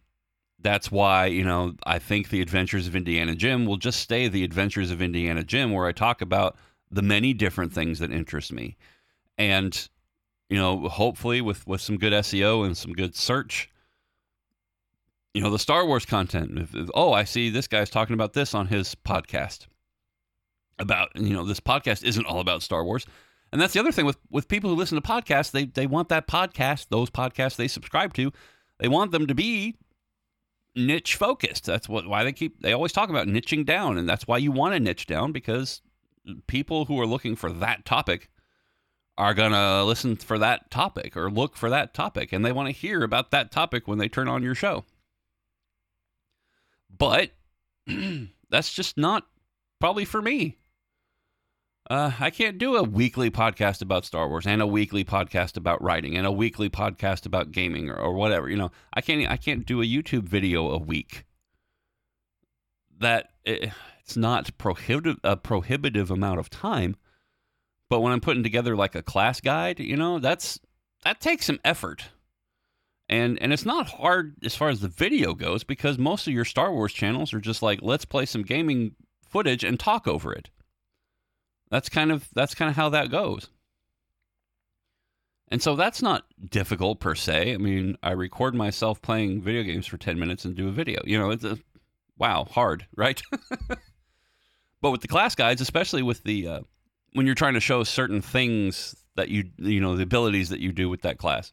that's 0.63 0.91
why, 0.91 1.27
you 1.27 1.45
know, 1.45 1.75
I 1.85 1.99
think 1.99 2.29
the 2.29 2.43
Adventures 2.43 2.87
of 2.87 2.97
Indiana 2.97 3.35
Jim 3.35 3.67
will 3.67 3.77
just 3.77 4.01
stay 4.01 4.29
the 4.29 4.45
Adventures 4.45 4.91
of 4.91 5.01
Indiana 5.01 5.43
Jim, 5.43 5.73
where 5.73 5.87
I 5.87 5.93
talk 5.93 6.21
about 6.21 6.57
the 6.91 7.03
many 7.03 7.33
different 7.33 7.73
things 7.73 7.99
that 8.01 8.13
interest 8.13 8.53
me. 8.53 8.77
And, 9.39 9.89
you 10.49 10.59
know, 10.59 10.89
hopefully 10.89 11.41
with, 11.41 11.67
with 11.67 11.81
some 11.81 11.97
good 11.97 12.13
SEO 12.13 12.67
and 12.67 12.77
some 12.77 12.93
good 12.93 13.15
search, 13.17 13.71
you 15.33 15.41
know, 15.41 15.51
the 15.51 15.59
Star 15.59 15.87
Wars 15.87 16.05
content. 16.05 16.59
If, 16.59 16.75
if, 16.75 16.91
oh, 16.95 17.13
I 17.13 17.25
see 17.25 17.51
this 17.51 17.69
guy's 17.69 17.91
talking 17.91 18.15
about 18.15 18.33
this 18.33 18.55
on 18.55 18.67
his 18.67 18.95
podcast. 18.95 19.67
About, 20.79 21.11
you 21.15 21.35
know, 21.35 21.45
this 21.45 21.61
podcast 21.61 22.05
isn't 22.05 22.27
all 22.27 22.41
about 22.41 22.63
Star 22.63 22.85
Wars. 22.85 23.07
And 23.53 23.61
that's 23.61 23.73
the 23.73 23.81
other 23.81 23.93
thing 23.93 24.07
with, 24.07 24.19
with 24.31 24.49
people 24.49 24.71
who 24.71 24.77
listen 24.77 25.01
to 25.01 25.07
podcasts, 25.07 25.51
they, 25.51 25.67
they 25.67 25.87
want 25.87 26.09
that 26.09 26.27
podcast, 26.27 26.89
those 26.89 27.11
podcasts 27.11 27.57
they 27.57 27.69
subscribe 27.69 28.15
to, 28.15 28.33
they 28.79 28.89
want 28.89 29.11
them 29.11 29.27
to 29.27 29.35
be 29.35 29.77
niche 30.87 31.17
focused. 31.17 31.65
That's 31.65 31.89
what 31.89 32.07
why 32.09 32.25
they 32.25 32.33
keep 32.33 32.61
they 32.61 32.73
always 32.73 32.93
talk 32.93 33.11
about 33.11 33.27
niching 33.27 33.65
down, 33.65 33.99
and 33.99 34.09
that's 34.09 34.27
why 34.27 34.39
you 34.39 34.53
want 34.53 34.75
to 34.75 34.81
niche 34.81 35.07
down 35.07 35.33
because 35.33 35.83
people 36.47 36.85
who 36.87 37.01
are 37.01 37.07
looking 37.07 37.37
for 37.37 37.51
that 37.51 37.85
topic 37.85 38.31
are 39.19 39.35
gonna 39.35 39.85
listen 39.85 40.17
for 40.17 40.39
that 40.39 40.71
topic 40.71 41.17
or 41.17 41.31
look 41.31 41.57
for 41.57 41.71
that 41.71 41.95
topic, 41.95 42.33
and 42.33 42.45
they 42.45 42.53
want 42.53 42.69
to 42.69 42.73
hear 42.73 43.03
about 43.03 43.31
that 43.31 43.51
topic 43.51 43.87
when 43.87 43.99
they 43.99 44.09
turn 44.09 44.29
on 44.29 44.43
your 44.43 44.55
show. 44.55 44.85
But 46.97 47.33
that's 48.51 48.73
just 48.73 48.97
not 48.97 49.27
probably 49.79 50.05
for 50.05 50.23
me. 50.23 50.57
Uh, 51.91 52.13
I 52.21 52.31
can't 52.31 52.57
do 52.57 52.77
a 52.77 52.85
weekly 52.85 53.33
podcast 53.33 53.83
about 53.83 54.05
Star 54.05 54.29
Wars 54.29 54.47
and 54.47 54.63
a 54.63 54.67
weekly 54.67 55.05
podcast 55.05 55.57
about 55.57 55.83
writing 55.83 56.17
and 56.17 56.25
a 56.25 56.31
weekly 56.31 56.71
podcast 56.71 57.27
about 57.27 57.51
gaming 57.51 57.91
or, 57.91 57.97
or 57.97 58.13
whatever. 58.13 58.49
You 58.49 58.57
know, 58.59 58.71
I 58.95 59.01
can't. 59.01 59.29
I 59.29 59.37
can't 59.37 59.67
do 59.67 59.83
a 59.83 59.85
YouTube 59.85 60.23
video 60.23 60.71
a 60.71 60.79
week. 60.79 61.25
That 63.01 63.31
it, 63.45 63.73
it's 64.05 64.17
not 64.17 64.57
prohibitive 64.57 65.19
a 65.25 65.37
prohibitive 65.37 66.13
amount 66.13 66.39
of 66.39 66.49
time, 66.49 66.95
but 67.89 68.03
when 68.03 68.13
I'm 68.13 68.21
putting 68.21 68.45
together 68.45 68.77
like 68.77 68.95
a 68.95 69.03
class 69.03 69.41
guide, 69.41 69.81
you 69.81 69.97
know, 69.97 70.21
that's 70.21 70.61
that 71.03 71.21
takes 71.21 71.47
some 71.47 71.59
effort. 71.65 72.05
And 73.09 73.37
and 73.43 73.53
it's 73.53 73.67
not 73.67 73.89
hard 73.89 74.37
as 74.45 74.55
far 74.55 74.69
as 74.69 74.79
the 74.79 74.87
video 74.87 75.35
goes 75.35 75.65
because 75.65 75.99
most 75.99 76.29
of 76.29 76.33
your 76.33 76.45
Star 76.45 76.73
Wars 76.73 76.93
channels 76.93 77.35
are 77.35 77.41
just 77.41 77.63
like 77.63 77.81
let's 77.83 78.05
play 78.05 78.27
some 78.27 78.43
gaming 78.43 78.95
footage 79.29 79.65
and 79.65 79.81
talk 79.81 80.07
over 80.07 80.33
it. 80.33 80.51
That's 81.71 81.89
kind 81.89 82.11
of 82.11 82.29
that's 82.35 82.55
kind 82.55 82.71
of 82.71 82.77
how 82.77 82.91
that 82.91 83.11
goes. 83.11 83.49
And 85.49 85.61
so 85.61 85.75
that's 85.75 86.01
not 86.01 86.25
difficult 86.49 87.01
per 87.01 87.15
se. 87.15 87.55
I 87.55 87.57
mean, 87.57 87.97
I 88.03 88.13
record 88.13 88.55
myself 88.55 89.03
playing 89.03 89.43
video 89.43 89.65
games 89.65 89.87
for 89.87 89.97
10 89.97 90.17
minutes 90.19 90.45
and 90.45 90.55
do 90.55 90.69
a 90.69 90.73
video. 90.73 91.03
You 91.05 91.19
know, 91.19 91.31
it's 91.31 91.43
a 91.43 91.59
wow, 92.19 92.45
hard, 92.45 92.87
right? 92.97 93.21
but 94.81 94.91
with 94.91 95.01
the 95.01 95.09
class 95.09 95.35
guides, 95.35 95.61
especially 95.61 96.03
with 96.03 96.23
the 96.23 96.47
uh, 96.47 96.61
when 97.15 97.27
you're 97.27 97.35
trying 97.35 97.55
to 97.55 97.61
show 97.61 97.83
certain 97.83 98.21
things 98.21 98.95
that 99.17 99.29
you 99.29 99.51
you 99.59 99.81
know, 99.81 99.97
the 99.97 100.05
abilities 100.05 100.51
that 100.51 100.61
you 100.61 100.73
do 100.73 100.89
with 100.89 101.03
that 101.03 101.19
class 101.19 101.53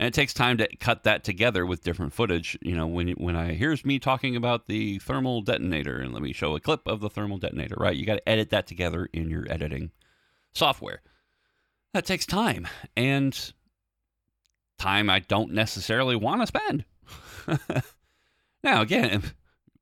and 0.00 0.06
it 0.06 0.14
takes 0.14 0.32
time 0.32 0.56
to 0.56 0.76
cut 0.76 1.02
that 1.02 1.24
together 1.24 1.66
with 1.66 1.84
different 1.84 2.14
footage. 2.14 2.58
You 2.62 2.74
know, 2.74 2.86
when 2.86 3.10
when 3.10 3.36
I 3.36 3.52
here's 3.52 3.84
me 3.84 3.98
talking 3.98 4.34
about 4.34 4.64
the 4.64 4.98
thermal 4.98 5.42
detonator, 5.42 6.00
and 6.00 6.14
let 6.14 6.22
me 6.22 6.32
show 6.32 6.56
a 6.56 6.60
clip 6.60 6.80
of 6.86 7.00
the 7.00 7.10
thermal 7.10 7.36
detonator. 7.36 7.76
Right, 7.78 7.94
you 7.94 8.06
got 8.06 8.14
to 8.14 8.28
edit 8.28 8.48
that 8.48 8.66
together 8.66 9.10
in 9.12 9.28
your 9.28 9.44
editing 9.52 9.90
software. 10.54 11.02
That 11.92 12.06
takes 12.06 12.24
time 12.24 12.66
and 12.96 13.52
time 14.78 15.10
I 15.10 15.18
don't 15.18 15.52
necessarily 15.52 16.16
want 16.16 16.40
to 16.40 16.46
spend. 16.46 16.84
now, 18.64 18.80
again, 18.80 19.22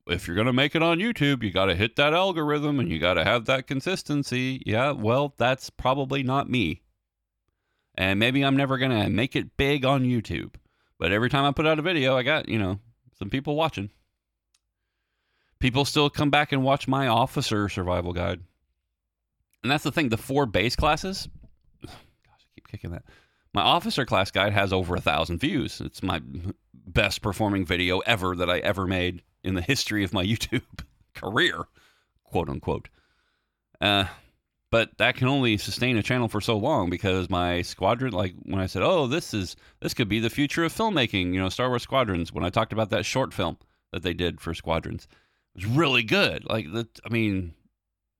if, 0.08 0.26
you're 0.26 0.34
going 0.34 0.48
to 0.48 0.52
make 0.52 0.74
it 0.74 0.82
on 0.82 0.98
YouTube, 0.98 1.44
you 1.44 1.52
got 1.52 1.66
to 1.66 1.76
hit 1.76 1.94
that 1.94 2.12
algorithm 2.12 2.80
and 2.80 2.90
you 2.90 2.98
got 2.98 3.14
to 3.14 3.24
have 3.24 3.44
that 3.44 3.68
consistency. 3.68 4.62
Yeah, 4.66 4.90
well, 4.92 5.34
that's 5.36 5.70
probably 5.70 6.24
not 6.24 6.50
me. 6.50 6.82
And 7.98 8.20
maybe 8.20 8.44
I'm 8.44 8.56
never 8.56 8.78
going 8.78 8.92
to 8.92 9.10
make 9.10 9.34
it 9.34 9.56
big 9.56 9.84
on 9.84 10.04
YouTube. 10.04 10.54
But 11.00 11.10
every 11.10 11.28
time 11.28 11.44
I 11.44 11.50
put 11.50 11.66
out 11.66 11.80
a 11.80 11.82
video, 11.82 12.16
I 12.16 12.22
got, 12.22 12.48
you 12.48 12.56
know, 12.56 12.78
some 13.18 13.28
people 13.28 13.56
watching. 13.56 13.90
People 15.58 15.84
still 15.84 16.08
come 16.08 16.30
back 16.30 16.52
and 16.52 16.62
watch 16.62 16.86
my 16.86 17.08
officer 17.08 17.68
survival 17.68 18.12
guide. 18.12 18.40
And 19.64 19.72
that's 19.72 19.82
the 19.82 19.90
thing, 19.90 20.10
the 20.10 20.16
four 20.16 20.46
base 20.46 20.76
classes. 20.76 21.28
Gosh, 21.84 21.92
I 21.92 22.54
keep 22.54 22.68
kicking 22.68 22.92
that. 22.92 23.02
My 23.52 23.62
officer 23.62 24.06
class 24.06 24.30
guide 24.30 24.52
has 24.52 24.72
over 24.72 24.94
a 24.94 25.00
thousand 25.00 25.38
views. 25.38 25.80
It's 25.80 26.00
my 26.00 26.22
best 26.72 27.20
performing 27.20 27.66
video 27.66 27.98
ever 28.00 28.36
that 28.36 28.48
I 28.48 28.58
ever 28.58 28.86
made 28.86 29.22
in 29.42 29.54
the 29.54 29.60
history 29.60 30.04
of 30.04 30.12
my 30.12 30.24
YouTube 30.24 30.62
career, 31.16 31.64
quote 32.22 32.48
unquote. 32.48 32.88
Uh, 33.80 34.04
but 34.70 34.90
that 34.98 35.16
can 35.16 35.28
only 35.28 35.56
sustain 35.56 35.96
a 35.96 36.02
channel 36.02 36.28
for 36.28 36.40
so 36.40 36.56
long 36.56 36.90
because 36.90 37.30
my 37.30 37.62
squadron 37.62 38.12
like 38.12 38.34
when 38.44 38.60
i 38.60 38.66
said 38.66 38.82
oh 38.82 39.06
this 39.06 39.32
is 39.32 39.56
this 39.80 39.94
could 39.94 40.08
be 40.08 40.20
the 40.20 40.30
future 40.30 40.64
of 40.64 40.72
filmmaking 40.72 41.32
you 41.32 41.40
know 41.40 41.48
star 41.48 41.68
wars 41.68 41.82
squadrons 41.82 42.32
when 42.32 42.44
i 42.44 42.50
talked 42.50 42.72
about 42.72 42.90
that 42.90 43.04
short 43.04 43.32
film 43.32 43.56
that 43.92 44.02
they 44.02 44.12
did 44.12 44.40
for 44.40 44.54
squadrons 44.54 45.08
it 45.54 45.66
was 45.66 45.76
really 45.76 46.02
good. 46.02 46.44
Like 46.48 46.72
that 46.72 47.00
i 47.04 47.08
mean 47.08 47.54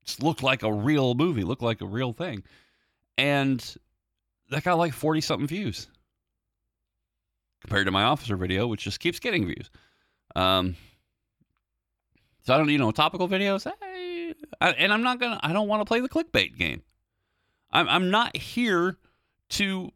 it 0.07 0.23
looked 0.23 0.43
like 0.43 0.63
a 0.63 0.73
real 0.73 1.15
movie 1.15 1.45
looked 1.45 1.63
like 1.63 1.81
a 1.81 1.87
real 1.87 2.13
thing. 2.13 2.43
And 3.17 3.77
that 4.51 4.65
got 4.65 4.79
like 4.79 4.93
40 4.93 5.21
something 5.21 5.47
views 5.47 5.89
compared 7.61 7.87
to 7.87 7.93
my 7.93 8.05
officer 8.05 8.37
video 8.37 8.67
which 8.67 8.85
just 8.85 9.01
keeps 9.01 9.19
getting 9.19 9.47
views. 9.47 9.71
Um 10.35 10.77
so 12.43 12.55
i 12.55 12.59
don't 12.59 12.69
you 12.71 12.79
know 12.79 12.91
topical 12.91 13.29
videos 13.29 13.67
eh, 13.67 13.73
I, 14.61 14.71
and 14.71 14.93
I'm 14.93 15.03
not 15.03 15.21
gonna. 15.21 15.41
I 15.43 15.53
don't 15.53 15.69
want 15.69 15.81
to 15.81 15.85
play 15.85 16.01
the 16.01 16.09
clickbait 16.09 16.57
game. 16.57 16.83
I'm 17.71 17.89
I'm 17.89 18.11
not 18.11 18.37
here 18.37 18.97
to 19.51 19.93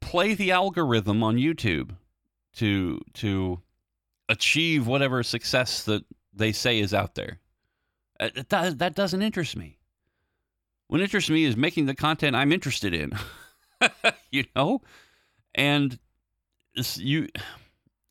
play 0.00 0.34
the 0.34 0.52
algorithm 0.52 1.22
on 1.22 1.36
YouTube 1.36 1.90
to 2.54 3.00
to 3.14 3.60
achieve 4.28 4.86
whatever 4.86 5.22
success 5.22 5.84
that 5.84 6.04
they 6.32 6.52
say 6.52 6.80
is 6.80 6.94
out 6.94 7.14
there. 7.14 7.38
Uh, 8.18 8.30
that 8.48 8.78
that 8.78 8.94
doesn't 8.94 9.22
interest 9.22 9.56
me. 9.56 9.78
What 10.88 11.00
interests 11.00 11.30
me 11.30 11.44
is 11.44 11.56
making 11.56 11.86
the 11.86 11.94
content 11.94 12.36
I'm 12.36 12.52
interested 12.52 12.94
in. 12.94 13.12
you 14.30 14.44
know, 14.54 14.82
and 15.54 15.98
you. 16.74 17.28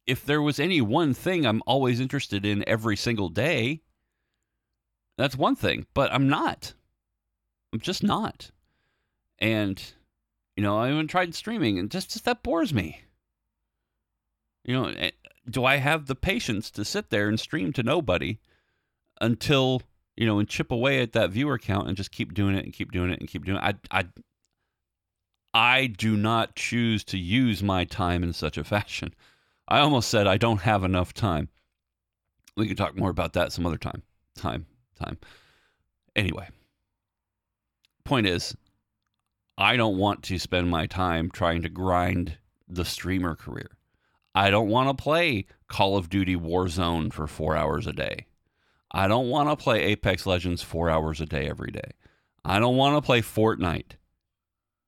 If 0.08 0.26
there 0.26 0.42
was 0.42 0.60
any 0.60 0.82
one 0.82 1.14
thing 1.14 1.46
I'm 1.46 1.62
always 1.66 2.00
interested 2.00 2.44
in 2.44 2.68
every 2.68 2.98
single 2.98 3.30
day, 3.30 3.82
that's 5.18 5.36
one 5.36 5.56
thing, 5.56 5.86
but 5.94 6.12
I'm 6.12 6.28
not. 6.28 6.74
I'm 7.74 7.80
just 7.80 8.04
not. 8.04 8.52
And, 9.40 9.82
you 10.56 10.64
know, 10.64 10.78
I 10.78 10.92
even 10.92 11.08
tried 11.08 11.36
streaming 11.36 11.80
and 11.80 11.90
just, 11.90 12.12
just 12.12 12.26
that 12.26 12.44
bores 12.44 12.74
me. 12.74 13.02
You 14.64 14.74
know, 14.74 14.86
eh, 14.88 15.12
do 15.50 15.66
I 15.66 15.78
have 15.78 16.06
the 16.06 16.16
patience 16.16 16.70
to 16.72 16.86
sit 16.86 17.10
there 17.10 17.28
and 17.28 17.40
stream 17.40 17.74
to 17.74 17.84
nobody 17.84 18.40
until, 19.20 19.82
you 20.16 20.26
know, 20.26 20.40
and 20.40 20.48
chip 20.48 20.72
away 20.72 21.02
at 21.02 21.14
that 21.14 21.32
viewer 21.32 21.58
count 21.58 21.88
and 21.88 21.98
just 21.98 22.12
keep 22.12 22.34
doing 22.34 22.56
it 22.56 22.66
and 22.66 22.74
keep 22.74 22.92
doing 22.92 23.10
it 23.10 23.20
and 23.20 23.30
keep 23.30 23.46
doing 23.46 23.58
it? 23.58 23.78
I, 23.92 24.00
I, 24.00 24.06
I 25.54 25.88
do 25.88 26.16
not 26.16 26.56
choose 26.56 27.04
to 27.06 27.18
use 27.18 27.64
my 27.64 27.86
time 27.86 28.24
in 28.24 28.34
such 28.34 28.58
a 28.58 28.64
fashion. 28.64 29.14
I 29.68 29.80
almost 29.80 30.10
said 30.10 30.28
I 30.28 30.38
don't 30.38 30.62
have 30.62 30.84
enough 30.84 31.14
time. 31.14 31.50
We 32.56 32.68
can 32.68 32.76
talk 32.76 32.98
more 32.98 33.10
about 33.10 33.34
that 33.34 33.52
some 33.52 33.66
other 33.66 33.78
time. 33.78 34.04
Time 34.36 34.66
time. 35.04 35.18
Anyway, 36.16 36.48
point 38.04 38.28
is, 38.28 38.56
I 39.58 39.78
don't 39.78 39.98
want 39.98 40.24
to 40.24 40.40
spend 40.40 40.70
my 40.70 40.88
time 40.88 41.30
trying 41.30 41.62
to 41.62 41.70
grind 41.70 42.38
the 42.68 42.86
streamer 42.86 43.36
career. 43.36 43.78
I 44.34 44.50
don't 44.50 44.70
want 44.70 44.90
to 44.90 45.02
play 45.02 45.46
Call 45.68 45.98
of 45.98 46.10
Duty 46.10 46.36
Warzone 46.36 47.12
for 47.12 47.28
four 47.28 47.56
hours 47.56 47.86
a 47.86 47.94
day. 47.94 48.26
I 48.92 49.08
don't 49.08 49.30
want 49.30 49.50
to 49.50 49.62
play 49.62 49.84
Apex 49.84 50.26
Legends 50.26 50.62
four 50.62 50.90
hours 50.90 51.22
a 51.22 51.26
day 51.26 51.48
every 51.48 51.72
day. 51.72 51.92
I 52.44 52.60
don't 52.60 52.76
want 52.76 52.96
to 52.96 53.06
play 53.06 53.22
Fortnite 53.22 53.94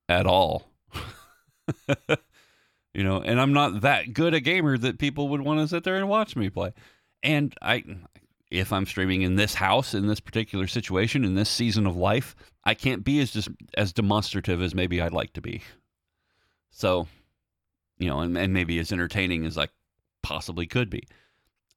at 0.10 0.26
all. 0.26 0.70
you 2.94 3.04
know, 3.04 3.22
and 3.22 3.40
I'm 3.40 3.54
not 3.54 3.82
that 3.82 4.14
good 4.14 4.34
a 4.34 4.40
gamer 4.40 4.78
that 4.78 5.00
people 5.00 5.30
would 5.30 5.42
want 5.42 5.60
to 5.60 5.68
sit 5.68 5.84
there 5.84 5.98
and 5.98 6.10
watch 6.10 6.36
me 6.36 6.50
play. 6.50 6.74
And 7.22 7.54
I 7.62 7.84
if 8.54 8.72
I'm 8.72 8.86
streaming 8.86 9.24
in 9.24 9.36
this 9.36 9.56
house 9.56 9.96
in 9.96 10.06
this 10.06 10.20
particular 10.20 10.68
situation 10.68 11.26
in 11.26 11.34
this 11.34 11.50
season 11.50 11.88
of 11.88 11.98
life, 11.98 12.36
I 12.64 12.76
can't 12.76 13.04
be 13.04 13.20
as 13.20 13.32
just 13.32 13.50
as 13.76 13.92
demonstrative 13.92 14.62
as 14.62 14.76
maybe 14.76 15.02
I'd 15.02 15.12
like 15.12 15.34
to 15.34 15.42
be. 15.42 15.64
So, 16.70 17.08
you 17.98 18.08
know, 18.08 18.20
and, 18.20 18.38
and 18.38 18.54
maybe 18.54 18.78
as 18.78 18.92
entertaining 18.92 19.46
as 19.46 19.58
I 19.58 19.70
possibly 20.22 20.68
could 20.68 20.90
be. 20.92 21.08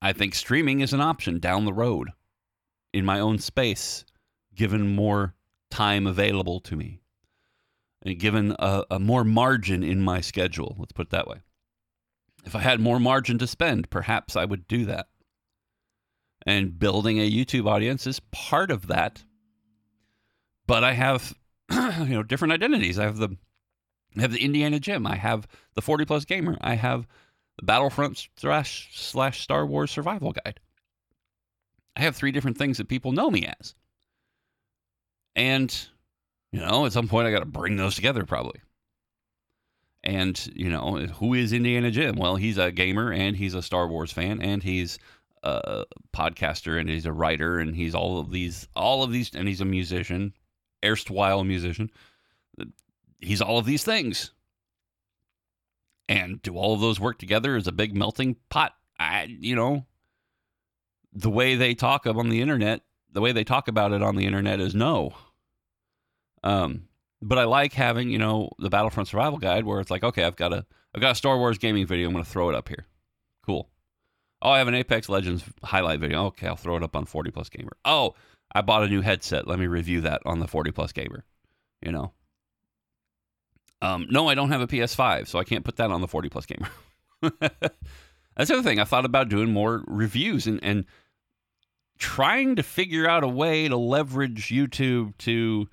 I 0.02 0.12
think 0.12 0.34
streaming 0.34 0.80
is 0.80 0.92
an 0.92 1.00
option 1.00 1.38
down 1.38 1.64
the 1.64 1.72
road 1.72 2.10
in 2.92 3.06
my 3.06 3.20
own 3.20 3.38
space, 3.38 4.04
given 4.54 4.94
more 4.94 5.34
time 5.70 6.06
available 6.06 6.60
to 6.60 6.76
me 6.76 7.00
and 8.02 8.18
given 8.18 8.54
a, 8.58 8.84
a 8.90 8.98
more 8.98 9.24
margin 9.24 9.82
in 9.82 10.02
my 10.02 10.20
schedule. 10.20 10.76
Let's 10.78 10.92
put 10.92 11.06
it 11.06 11.10
that 11.10 11.26
way. 11.26 11.38
If 12.44 12.54
I 12.54 12.60
had 12.60 12.80
more 12.80 13.00
margin 13.00 13.38
to 13.38 13.46
spend, 13.46 13.88
perhaps 13.88 14.36
I 14.36 14.44
would 14.44 14.68
do 14.68 14.84
that 14.84 15.06
and 16.46 16.78
building 16.78 17.18
a 17.18 17.30
YouTube 17.30 17.68
audience 17.68 18.06
is 18.06 18.20
part 18.30 18.70
of 18.70 18.86
that. 18.86 19.24
But 20.66 20.84
I 20.84 20.92
have, 20.92 21.34
you 21.70 22.06
know, 22.06 22.22
different 22.22 22.52
identities. 22.52 22.98
I 22.98 23.04
have 23.04 23.18
the, 23.18 23.36
I 24.16 24.20
have 24.22 24.32
the 24.32 24.44
Indiana 24.44 24.78
Jim. 24.78 25.06
I 25.06 25.16
have 25.16 25.46
the 25.74 25.82
40 25.82 26.04
plus 26.04 26.24
gamer. 26.24 26.56
I 26.60 26.74
have 26.74 27.06
the 27.58 27.64
Battlefront 27.64 28.28
slash 28.36 28.88
slash 28.94 29.40
Star 29.40 29.66
Wars 29.66 29.90
survival 29.90 30.32
guide. 30.32 30.60
I 31.96 32.02
have 32.02 32.14
three 32.14 32.32
different 32.32 32.58
things 32.58 32.78
that 32.78 32.88
people 32.88 33.12
know 33.12 33.30
me 33.30 33.46
as. 33.60 33.74
And, 35.34 35.74
you 36.52 36.60
know, 36.60 36.86
at 36.86 36.92
some 36.92 37.08
point 37.08 37.26
I 37.26 37.30
got 37.30 37.40
to 37.40 37.46
bring 37.46 37.76
those 37.76 37.96
together 37.96 38.24
probably. 38.24 38.60
And, 40.04 40.46
you 40.54 40.70
know, 40.70 40.98
who 40.98 41.34
is 41.34 41.52
Indiana 41.52 41.90
Jim? 41.90 42.16
Well, 42.16 42.36
he's 42.36 42.58
a 42.58 42.70
gamer 42.70 43.12
and 43.12 43.36
he's 43.36 43.54
a 43.54 43.62
Star 43.62 43.88
Wars 43.88 44.12
fan 44.12 44.40
and 44.40 44.62
he's 44.62 44.98
a 45.42 45.84
podcaster 46.12 46.80
and 46.80 46.88
he's 46.88 47.06
a 47.06 47.12
writer 47.12 47.58
and 47.58 47.76
he's 47.76 47.94
all 47.94 48.18
of 48.18 48.30
these 48.30 48.68
all 48.74 49.02
of 49.02 49.12
these 49.12 49.30
and 49.34 49.48
he's 49.48 49.60
a 49.60 49.64
musician 49.64 50.32
erstwhile 50.84 51.44
musician 51.44 51.90
he's 53.20 53.40
all 53.42 53.58
of 53.58 53.66
these 53.66 53.84
things 53.84 54.32
and 56.08 56.42
do 56.42 56.56
all 56.56 56.74
of 56.74 56.80
those 56.80 57.00
work 57.00 57.18
together 57.18 57.56
as 57.56 57.66
a 57.66 57.72
big 57.72 57.94
melting 57.96 58.36
pot 58.48 58.74
i 58.98 59.24
you 59.24 59.54
know 59.54 59.84
the 61.12 61.30
way 61.30 61.54
they 61.54 61.74
talk 61.74 62.06
on 62.06 62.28
the 62.28 62.40
internet 62.40 62.82
the 63.12 63.20
way 63.20 63.32
they 63.32 63.44
talk 63.44 63.68
about 63.68 63.92
it 63.92 64.02
on 64.02 64.16
the 64.16 64.26
internet 64.26 64.60
is 64.60 64.74
no 64.74 65.12
Um, 66.42 66.88
but 67.22 67.38
I 67.38 67.44
like 67.44 67.72
having 67.72 68.10
you 68.10 68.18
know 68.18 68.50
the 68.58 68.70
Battlefront 68.70 69.08
Survival 69.08 69.38
Guide 69.38 69.64
where 69.64 69.80
it's 69.80 69.90
like, 69.90 70.04
okay, 70.04 70.24
I've 70.24 70.36
got 70.36 70.52
a 70.52 70.64
I've 70.94 71.00
got 71.00 71.12
a 71.12 71.14
Star 71.16 71.38
Wars 71.38 71.58
gaming 71.58 71.86
video. 71.86 72.06
I'm 72.06 72.12
going 72.12 72.24
to 72.24 72.30
throw 72.30 72.48
it 72.50 72.54
up 72.54 72.68
here. 72.68 72.86
Cool. 73.44 73.68
Oh, 74.42 74.50
I 74.50 74.58
have 74.58 74.68
an 74.68 74.74
Apex 74.74 75.08
Legends 75.08 75.44
highlight 75.64 76.00
video. 76.00 76.26
Okay, 76.26 76.46
I'll 76.46 76.56
throw 76.56 76.76
it 76.76 76.82
up 76.82 76.94
on 76.94 77.06
40 77.06 77.30
Plus 77.30 77.48
Gamer. 77.48 77.72
Oh, 77.84 78.14
I 78.54 78.60
bought 78.60 78.84
a 78.84 78.88
new 78.88 79.00
headset. 79.00 79.46
Let 79.46 79.58
me 79.58 79.66
review 79.66 80.02
that 80.02 80.22
on 80.24 80.38
the 80.38 80.46
40 80.46 80.72
Plus 80.72 80.92
Gamer. 80.92 81.24
You 81.82 81.92
know. 81.92 82.12
Um, 83.82 84.06
no, 84.10 84.28
I 84.28 84.34
don't 84.34 84.50
have 84.50 84.60
a 84.60 84.66
PS5, 84.66 85.28
so 85.28 85.38
I 85.38 85.44
can't 85.44 85.64
put 85.64 85.76
that 85.76 85.90
on 85.90 86.00
the 86.00 86.08
40 86.08 86.28
Plus 86.28 86.46
Gamer. 86.46 86.68
That's 87.40 88.48
the 88.48 88.54
other 88.54 88.62
thing. 88.62 88.80
I 88.80 88.84
thought 88.84 89.04
about 89.04 89.28
doing 89.28 89.52
more 89.52 89.84
reviews 89.86 90.46
and, 90.46 90.62
and 90.62 90.84
trying 91.98 92.56
to 92.56 92.62
figure 92.62 93.08
out 93.08 93.24
a 93.24 93.28
way 93.28 93.68
to 93.68 93.76
leverage 93.76 94.48
YouTube 94.48 95.16
to 95.18 95.68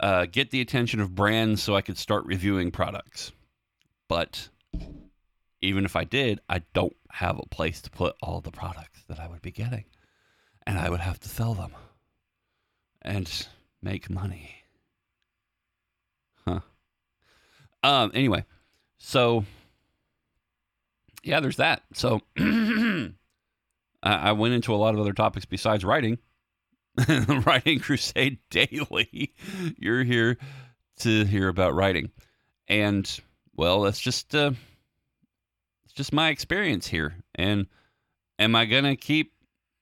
uh, 0.00 0.26
get 0.26 0.50
the 0.50 0.60
attention 0.60 1.00
of 1.00 1.14
brands 1.14 1.62
so 1.62 1.76
I 1.76 1.82
could 1.82 1.98
start 1.98 2.24
reviewing 2.26 2.70
products. 2.70 3.32
But 4.08 4.48
even 5.66 5.84
if 5.84 5.96
I 5.96 6.04
did, 6.04 6.40
I 6.48 6.62
don't 6.74 6.96
have 7.10 7.38
a 7.38 7.46
place 7.54 7.80
to 7.82 7.90
put 7.90 8.14
all 8.22 8.40
the 8.40 8.50
products 8.50 9.02
that 9.08 9.18
I 9.18 9.26
would 9.26 9.42
be 9.42 9.50
getting. 9.50 9.84
And 10.66 10.78
I 10.78 10.88
would 10.90 11.00
have 11.00 11.20
to 11.20 11.28
sell 11.28 11.54
them 11.54 11.72
and 13.02 13.46
make 13.82 14.08
money. 14.08 14.50
Huh. 16.46 16.60
Um, 17.82 18.10
anyway, 18.14 18.44
so 18.98 19.44
yeah, 21.22 21.40
there's 21.40 21.56
that. 21.56 21.82
So 21.92 22.20
I 24.02 24.32
went 24.32 24.54
into 24.54 24.74
a 24.74 24.76
lot 24.76 24.94
of 24.94 25.00
other 25.00 25.12
topics 25.12 25.44
besides 25.44 25.84
writing. 25.84 26.18
writing 27.44 27.80
Crusade 27.80 28.38
Daily. 28.50 29.34
You're 29.78 30.04
here 30.04 30.38
to 31.00 31.24
hear 31.24 31.48
about 31.48 31.74
writing. 31.74 32.10
And 32.68 33.08
well, 33.54 33.82
that's 33.82 34.00
just 34.00 34.34
uh, 34.34 34.52
just 35.96 36.12
my 36.12 36.28
experience 36.28 36.86
here. 36.86 37.16
And 37.34 37.66
am 38.38 38.54
I 38.54 38.66
gonna 38.66 38.96
keep 38.96 39.32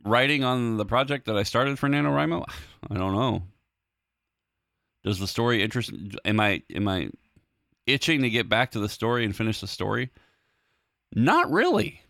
writing 0.04 0.44
on 0.44 0.76
the 0.76 0.86
project 0.86 1.26
that 1.26 1.36
I 1.36 1.42
started 1.42 1.78
for 1.78 1.88
NaNoWriMo? 1.88 2.44
I 2.90 2.94
don't 2.94 3.14
know. 3.14 3.42
Does 5.02 5.18
the 5.18 5.26
story 5.26 5.62
interest 5.62 5.92
am 6.24 6.40
I 6.40 6.62
am 6.74 6.88
I 6.88 7.10
itching 7.86 8.22
to 8.22 8.30
get 8.30 8.48
back 8.48 8.70
to 8.70 8.80
the 8.80 8.88
story 8.88 9.24
and 9.24 9.36
finish 9.36 9.60
the 9.60 9.66
story? 9.66 10.10
Not 11.14 11.50
really. 11.50 12.00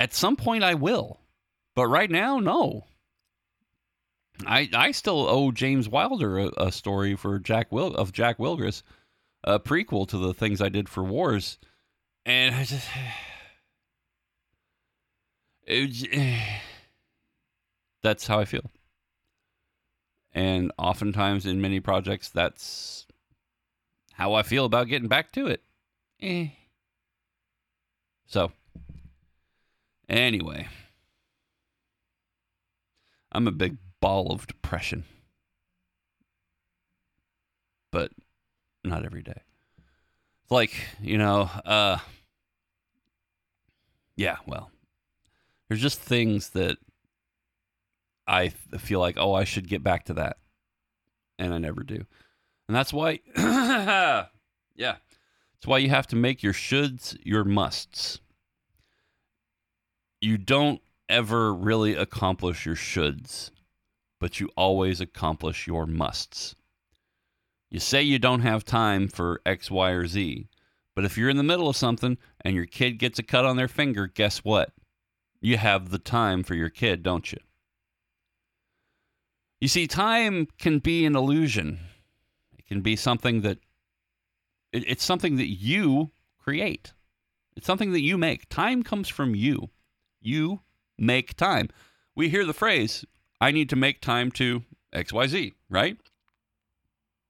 At 0.00 0.14
some 0.14 0.36
point 0.36 0.64
I 0.64 0.74
will. 0.74 1.20
But 1.76 1.86
right 1.86 2.10
now, 2.10 2.40
no. 2.40 2.86
I 4.46 4.68
I 4.74 4.90
still 4.90 5.28
owe 5.28 5.52
James 5.52 5.88
Wilder 5.88 6.38
a, 6.38 6.50
a 6.56 6.72
story 6.72 7.14
for 7.14 7.38
Jack 7.38 7.70
Wil 7.70 7.94
of 7.94 8.12
Jack 8.12 8.38
Wilgris, 8.38 8.82
a 9.44 9.60
prequel 9.60 10.08
to 10.08 10.18
the 10.18 10.34
things 10.34 10.60
I 10.60 10.68
did 10.68 10.88
for 10.88 11.04
Wars, 11.04 11.58
and 12.30 12.54
I 12.54 12.64
just 12.64 12.88
it, 15.66 16.12
that's 18.02 18.26
how 18.26 18.38
I 18.38 18.44
feel. 18.44 18.70
And 20.32 20.70
oftentimes 20.78 21.44
in 21.44 21.60
many 21.60 21.80
projects, 21.80 22.28
that's 22.28 23.06
how 24.12 24.34
I 24.34 24.44
feel 24.44 24.64
about 24.64 24.86
getting 24.86 25.08
back 25.08 25.32
to 25.32 25.48
it. 25.48 25.62
Eh. 26.20 26.50
So, 28.26 28.52
anyway, 30.08 30.68
I'm 33.32 33.48
a 33.48 33.52
big 33.52 33.78
ball 34.00 34.32
of 34.32 34.46
depression. 34.46 35.02
But 37.90 38.12
not 38.84 39.04
every 39.04 39.22
day. 39.22 39.42
It's 40.44 40.52
like, 40.52 40.74
you 41.02 41.18
know, 41.18 41.50
uh 41.64 41.98
yeah, 44.20 44.36
well, 44.46 44.70
there's 45.68 45.80
just 45.80 45.98
things 45.98 46.50
that 46.50 46.76
I 48.26 48.50
feel 48.50 49.00
like, 49.00 49.16
oh, 49.18 49.32
I 49.32 49.44
should 49.44 49.68
get 49.68 49.82
back 49.82 50.04
to 50.04 50.14
that. 50.14 50.36
And 51.38 51.54
I 51.54 51.58
never 51.58 51.82
do. 51.82 52.04
And 52.68 52.76
that's 52.76 52.92
why 52.92 53.20
yeah. 53.36 54.26
That's 54.76 55.66
why 55.66 55.78
you 55.78 55.88
have 55.88 56.06
to 56.08 56.16
make 56.16 56.42
your 56.42 56.52
shoulds 56.52 57.16
your 57.22 57.44
musts. 57.44 58.20
You 60.20 60.36
don't 60.36 60.82
ever 61.08 61.54
really 61.54 61.94
accomplish 61.94 62.66
your 62.66 62.76
shoulds 62.76 63.50
but 64.20 64.38
you 64.38 64.50
always 64.54 65.00
accomplish 65.00 65.66
your 65.66 65.86
musts. 65.86 66.54
You 67.70 67.80
say 67.80 68.02
you 68.02 68.18
don't 68.18 68.42
have 68.42 68.64
time 68.64 69.08
for 69.08 69.40
X, 69.46 69.70
Y, 69.70 69.90
or 69.90 70.06
Z, 70.06 70.46
but 70.94 71.04
if 71.04 71.16
you're 71.16 71.30
in 71.30 71.36
the 71.36 71.42
middle 71.42 71.68
of 71.68 71.76
something 71.76 72.18
and 72.42 72.54
your 72.54 72.66
kid 72.66 72.98
gets 72.98 73.18
a 73.18 73.22
cut 73.22 73.44
on 73.44 73.56
their 73.56 73.68
finger, 73.68 74.06
guess 74.06 74.38
what? 74.38 74.72
You 75.40 75.56
have 75.56 75.90
the 75.90 75.98
time 75.98 76.42
for 76.42 76.54
your 76.54 76.68
kid, 76.68 77.02
don't 77.02 77.32
you? 77.32 77.38
You 79.60 79.68
see, 79.68 79.86
time 79.86 80.48
can 80.58 80.78
be 80.78 81.04
an 81.04 81.16
illusion. 81.16 81.78
It 82.58 82.66
can 82.66 82.80
be 82.80 82.96
something 82.96 83.42
that 83.42 83.58
it's 84.72 85.04
something 85.04 85.36
that 85.36 85.48
you 85.48 86.12
create. 86.38 86.92
It's 87.56 87.66
something 87.66 87.92
that 87.92 88.02
you 88.02 88.16
make. 88.16 88.48
Time 88.48 88.82
comes 88.82 89.08
from 89.08 89.34
you. 89.34 89.70
You 90.20 90.60
make 90.96 91.36
time. 91.36 91.68
We 92.14 92.28
hear 92.28 92.44
the 92.44 92.54
phrase, 92.54 93.04
I 93.40 93.50
need 93.50 93.68
to 93.70 93.76
make 93.76 94.00
time 94.00 94.30
to 94.32 94.62
XYZ, 94.94 95.54
right? 95.68 95.96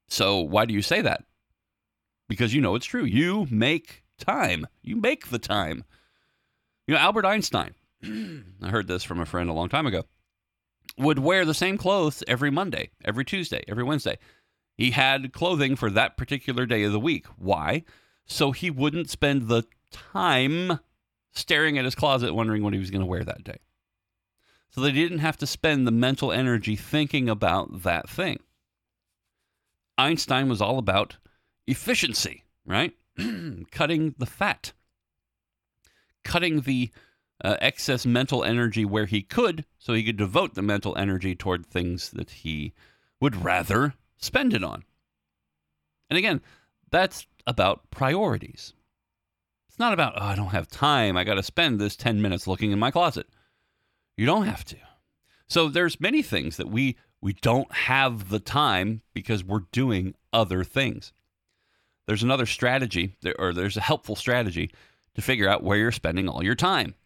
So 0.09 0.41
why 0.41 0.65
do 0.65 0.75
you 0.75 0.83
say 0.83 1.01
that? 1.03 1.25
Because 2.31 2.55
you 2.55 2.63
know 2.63 2.75
it's 2.75 2.87
true. 2.87 3.05
You 3.05 3.47
make 3.51 4.05
time. 4.19 4.67
You 4.83 4.97
make 4.97 5.29
the 5.29 5.39
time. 5.39 5.85
You 6.87 6.95
know, 6.95 7.01
Albert 7.01 7.27
Einstein, 7.27 7.75
I 8.03 8.69
heard 8.69 8.89
this 8.89 9.05
from 9.05 9.21
a 9.21 9.27
friend 9.27 9.51
a 9.51 9.53
long 9.53 9.69
time 9.69 9.87
ago, 9.87 10.05
would 10.97 11.19
wear 11.19 11.45
the 11.45 11.53
same 11.53 11.77
clothes 11.77 12.25
every 12.27 12.51
Monday, 12.51 12.91
every 13.05 13.25
Tuesday, 13.25 13.63
every 13.69 13.85
Wednesday. 13.85 14.17
He 14.79 14.93
had 14.93 15.35
clothing 15.35 15.77
for 15.77 15.91
that 15.91 16.17
particular 16.17 16.65
day 16.65 16.85
of 16.85 16.93
the 16.93 16.99
week. 16.99 17.27
Why? 17.37 17.85
So 18.25 18.53
he 18.53 18.71
wouldn't 18.71 19.11
spend 19.11 19.49
the 19.49 19.65
time 19.91 20.81
staring 21.33 21.77
at 21.77 21.85
his 21.85 21.95
closet 21.95 22.33
wondering 22.33 22.63
what 22.63 22.73
he 22.73 22.79
was 22.79 22.91
going 22.91 23.03
to 23.03 23.07
wear 23.07 23.25
that 23.25 23.45
day 23.45 23.59
so 24.71 24.81
they 24.81 24.93
didn't 24.93 25.19
have 25.19 25.37
to 25.39 25.47
spend 25.47 25.87
the 25.87 25.93
mental 25.93 26.33
energy 26.33 26.77
thinking 26.77 27.29
about 27.29 27.83
that 27.83 28.09
thing. 28.09 28.39
Einstein 29.99 30.49
was 30.49 30.63
all 30.63 30.79
about 30.79 31.19
efficiency, 31.71 32.45
right? 32.67 32.93
cutting 33.71 34.15
the 34.19 34.27
fat, 34.27 34.73
cutting 36.25 36.63
the 36.63 36.91
uh, 37.43 37.57
excess 37.61 38.05
mental 38.05 38.45
energy 38.45 38.85
where 38.85 39.07
he 39.07 39.23
could, 39.23 39.65
so 39.79 39.95
he 39.95 40.05
could 40.05 40.17
devote 40.17 40.55
the 40.55 40.63
mental 40.63 40.97
energy 40.97 41.35
toward 41.35 41.65
things 41.65 42.11
that 42.11 42.31
he 42.31 42.73
would 43.21 43.37
rather 43.37 43.95
spend 44.19 44.53
it 44.53 44.65
on. 44.65 44.85
And 46.09 46.19
again, 46.19 46.41
that's 46.91 47.27
about 47.47 47.91
priorities. 47.91 48.75
It's 49.69 49.79
not 49.79 49.93
about, 49.93 50.15
oh, 50.17 50.25
I 50.25 50.35
don't 50.35 50.49
have 50.49 50.69
time. 50.69 51.17
I 51.17 51.25
got 51.25 51.35
to 51.35 51.43
spend 51.43 51.81
this 51.81 51.97
10 51.97 52.21
minutes 52.21 52.47
looking 52.47 52.73
in 52.73 52.79
my 52.79 52.91
closet. 52.91 53.27
You 54.17 54.27
don't 54.27 54.47
have 54.47 54.65
to. 54.67 54.77
So 55.49 55.69
there's 55.69 56.01
many 56.01 56.23
things 56.23 56.57
that 56.57 56.69
we 56.69 56.97
we 57.23 57.35
don't 57.35 57.71
have 57.73 58.31
the 58.31 58.41
time 58.41 59.03
because 59.13 59.45
we're 59.45 59.65
doing 59.73 60.15
other 60.33 60.65
things. 60.65 61.13
There's 62.11 62.25
another 62.25 62.47
strategy 62.47 63.15
or 63.39 63.53
there's 63.53 63.77
a 63.77 63.81
helpful 63.81 64.17
strategy 64.17 64.73
to 65.15 65.23
figure 65.23 65.49
out 65.49 65.63
where 65.63 65.79
you're 65.79 65.93
spending 65.93 66.29
all 66.29 66.43
your 66.43 66.57
time. 66.57 66.97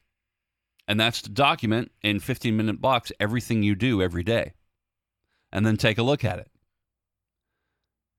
And 0.89 0.99
that's 0.99 1.21
to 1.21 1.31
document 1.31 1.93
in 2.01 2.21
15 2.21 2.57
minute 2.57 2.81
blocks 2.81 3.13
everything 3.21 3.63
you 3.63 3.75
do 3.75 4.01
every 4.01 4.23
day. 4.23 4.55
And 5.53 5.67
then 5.67 5.77
take 5.77 5.99
a 5.99 6.03
look 6.03 6.25
at 6.25 6.39
it. 6.39 6.51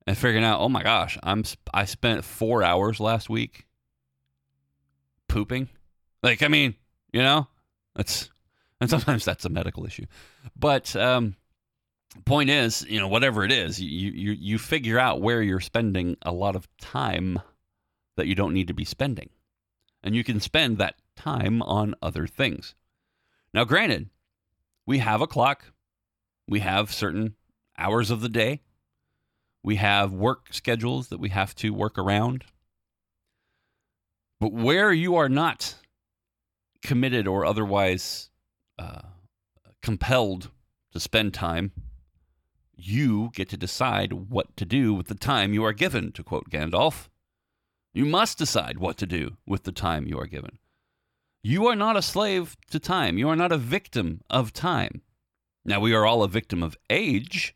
And 0.05 0.15
figuring 0.15 0.45
out, 0.45 0.59
"Oh 0.59 0.69
my 0.69 0.83
gosh, 0.83 1.17
I'm 1.23 1.43
I 1.73 1.85
spent 1.85 2.23
4 2.23 2.61
hours 2.61 2.99
last 2.99 3.31
week 3.31 3.65
pooping." 5.27 5.69
Like, 6.21 6.43
I 6.43 6.49
mean, 6.49 6.75
you 7.11 7.23
know, 7.23 7.47
that's 7.95 8.29
and 8.79 8.91
sometimes 8.91 9.25
that's 9.25 9.45
a 9.45 9.49
medical 9.49 9.87
issue. 9.87 10.05
But 10.55 10.95
um, 10.95 11.35
point 12.23 12.49
is, 12.49 12.85
you 12.87 12.99
know, 12.99 13.07
whatever 13.07 13.43
it 13.43 13.51
is, 13.51 13.81
you 13.81 14.11
you 14.11 14.31
you 14.31 14.57
figure 14.57 14.99
out 14.99 15.21
where 15.21 15.41
you're 15.41 15.59
spending 15.59 16.17
a 16.21 16.31
lot 16.31 16.55
of 16.55 16.67
time 16.77 17.39
that 18.15 18.27
you 18.27 18.35
don't 18.35 18.53
need 18.53 18.67
to 18.67 18.73
be 18.73 18.85
spending, 18.85 19.29
and 20.03 20.15
you 20.15 20.23
can 20.23 20.39
spend 20.39 20.77
that 20.77 20.95
time 21.15 21.61
on 21.61 21.95
other 22.01 22.27
things. 22.27 22.75
Now, 23.53 23.63
granted, 23.63 24.09
we 24.85 24.99
have 24.99 25.21
a 25.21 25.27
clock, 25.27 25.71
we 26.47 26.59
have 26.59 26.93
certain 26.93 27.35
hours 27.77 28.11
of 28.11 28.21
the 28.21 28.29
day, 28.29 28.61
we 29.63 29.77
have 29.77 30.13
work 30.13 30.47
schedules 30.51 31.09
that 31.09 31.19
we 31.19 31.29
have 31.29 31.55
to 31.55 31.73
work 31.73 31.97
around. 31.97 32.45
But 34.39 34.53
where 34.53 34.91
you 34.91 35.15
are 35.15 35.29
not 35.29 35.75
committed 36.83 37.27
or 37.27 37.45
otherwise 37.45 38.29
uh, 38.77 39.01
compelled 39.81 40.51
to 40.91 40.99
spend 40.99 41.33
time, 41.33 41.71
You 42.77 43.31
get 43.33 43.49
to 43.49 43.57
decide 43.57 44.13
what 44.13 44.55
to 44.57 44.65
do 44.65 44.93
with 44.93 45.07
the 45.07 45.15
time 45.15 45.53
you 45.53 45.63
are 45.63 45.73
given, 45.73 46.11
to 46.13 46.23
quote 46.23 46.49
Gandalf. 46.49 47.09
You 47.93 48.05
must 48.05 48.37
decide 48.37 48.77
what 48.77 48.97
to 48.97 49.05
do 49.05 49.37
with 49.45 49.63
the 49.63 49.71
time 49.71 50.07
you 50.07 50.19
are 50.19 50.27
given. 50.27 50.59
You 51.41 51.67
are 51.67 51.75
not 51.75 51.95
a 51.95 52.01
slave 52.01 52.57
to 52.71 52.79
time. 52.79 53.17
You 53.17 53.29
are 53.29 53.35
not 53.35 53.51
a 53.51 53.57
victim 53.57 54.21
of 54.29 54.51
time. 54.51 55.01
Now, 55.63 55.79
we 55.79 55.93
are 55.93 56.05
all 56.05 56.23
a 56.23 56.27
victim 56.27 56.61
of 56.61 56.77
age. 56.89 57.55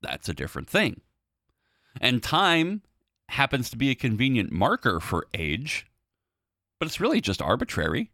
That's 0.00 0.28
a 0.28 0.34
different 0.34 0.68
thing. 0.68 1.00
And 2.00 2.22
time 2.22 2.82
happens 3.30 3.70
to 3.70 3.76
be 3.76 3.90
a 3.90 3.94
convenient 3.94 4.52
marker 4.52 5.00
for 5.00 5.26
age, 5.34 5.86
but 6.78 6.86
it's 6.86 7.00
really 7.00 7.20
just 7.20 7.42
arbitrary. 7.42 8.10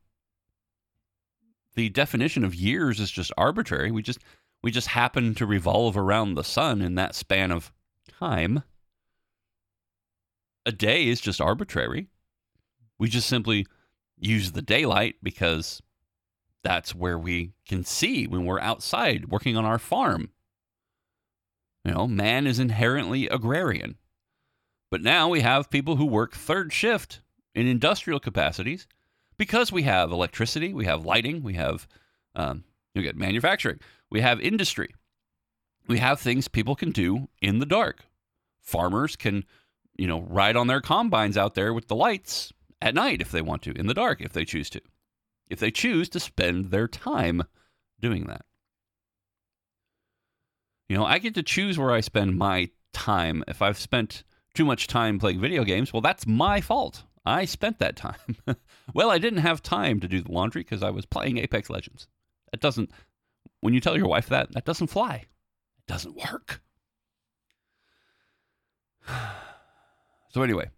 The 1.74 1.88
definition 1.88 2.44
of 2.44 2.54
years 2.54 2.98
is 2.98 3.11
just 3.11 3.32
arbitrary. 3.37 3.90
We 3.90 4.02
just 4.02 4.20
we 4.62 4.71
just 4.71 4.88
happen 4.88 5.35
to 5.37 5.47
revolve 5.47 5.97
around 5.97 6.35
the 6.35 6.44
sun 6.44 6.83
in 6.83 6.94
that 6.97 7.14
span 7.14 7.53
of 7.53 7.73
time. 8.09 8.62
A 10.66 10.73
day 10.73 11.07
is 11.07 11.21
just 11.21 11.40
arbitrary. 11.40 12.09
We 12.99 13.09
just 13.09 13.29
simply 13.29 13.66
use 14.18 14.53
the 14.53 14.62
daylight 14.62 15.16
because 15.23 15.81
that's 16.64 16.94
where 16.94 17.18
we 17.18 17.53
can 17.66 17.85
see 17.85 18.27
when 18.27 18.44
we're 18.44 18.61
outside 18.61 19.31
working 19.31 19.57
on 19.57 19.64
our 19.64 19.79
farm. 19.79 20.31
You 21.85 21.94
know, 21.94 22.09
man 22.09 22.47
is 22.47 22.59
inherently 22.59 23.29
agrarian. 23.29 23.97
But 24.90 25.03
now 25.03 25.29
we 25.29 25.40
have 25.40 25.71
people 25.71 25.97
who 25.97 26.05
work 26.05 26.35
third 26.35 26.73
shift 26.73 27.21
in 27.55 27.66
industrial 27.66 28.21
capacities 28.21 28.87
because 29.37 29.71
we 29.71 29.83
have 29.83 30.11
electricity, 30.11 30.75
we 30.75 30.87
have 30.87 31.05
lighting, 31.05 31.42
we 31.42 31.55
have 31.55 31.87
um, 32.35 32.64
you 32.94 33.03
get 33.03 33.16
manufacturing, 33.16 33.81
we 34.11 34.21
have 34.21 34.40
industry, 34.40 34.94
we 35.87 35.99
have 35.99 36.21
things 36.21 36.49
people 36.49 36.75
can 36.75 36.90
do 36.90 37.29
in 37.40 37.59
the 37.59 37.66
dark. 37.66 38.05
Farmers 38.61 39.16
can, 39.16 39.44
you 39.97 40.07
know, 40.07 40.21
ride 40.21 40.57
on 40.57 40.66
their 40.66 40.81
combines 40.81 41.37
out 41.37 41.55
there 41.55 41.73
with 41.73 41.88
the 41.88 41.97
lights 41.97 42.53
at 42.81 42.94
night 42.94 43.21
if 43.21 43.31
they 43.31 43.42
want 43.42 43.62
to, 43.62 43.73
in 43.73 43.87
the 43.87 43.94
dark 43.94 44.21
if 44.21 44.33
they 44.33 44.44
choose 44.44 44.71
to, 44.71 44.81
if 45.49 45.59
they 45.59 45.71
choose 45.71 46.09
to 46.11 46.21
spend 46.21 46.71
their 46.71 46.87
time 46.87 47.42
doing 48.01 48.27
that. 48.27 48.42
You 50.88 50.97
know, 50.97 51.05
I 51.05 51.18
get 51.18 51.35
to 51.35 51.42
choose 51.42 51.79
where 51.79 51.92
I 51.92 52.01
spend 52.01 52.38
my 52.38 52.71
time. 52.92 53.44
If 53.47 53.61
I've 53.61 53.79
spent 53.79 54.25
too 54.55 54.64
much 54.64 54.87
time 54.87 55.18
playing 55.18 55.40
video 55.40 55.64
games, 55.64 55.92
well, 55.92 56.01
that's 56.01 56.27
my 56.27 56.61
fault. 56.61 57.05
I 57.27 57.44
spent 57.44 57.79
that 57.79 57.97
time. 57.97 58.37
well, 58.94 59.11
I 59.11 59.18
didn't 59.18 59.40
have 59.40 59.62
time 59.62 60.01
to 60.01 60.09
do 60.09 60.23
the 60.23 60.33
laundry 60.33 60.62
because 60.62 60.83
I 60.83 60.90
was 60.90 61.05
playing 61.05 61.38
Apex 61.38 61.68
Legends. 61.68 62.09
That 62.51 62.61
doesn't, 62.61 62.90
when 63.61 63.75
you 63.75 63.81
tell 63.81 63.97
your 63.97 64.09
wife 64.09 64.29
that, 64.29 64.53
that 64.53 64.64
doesn't 64.64 64.88
fly. 64.88 65.14
It 65.16 65.87
doesn't 65.87 66.16
work. 66.16 66.61
so, 70.29 70.42
anyway, 70.42 70.71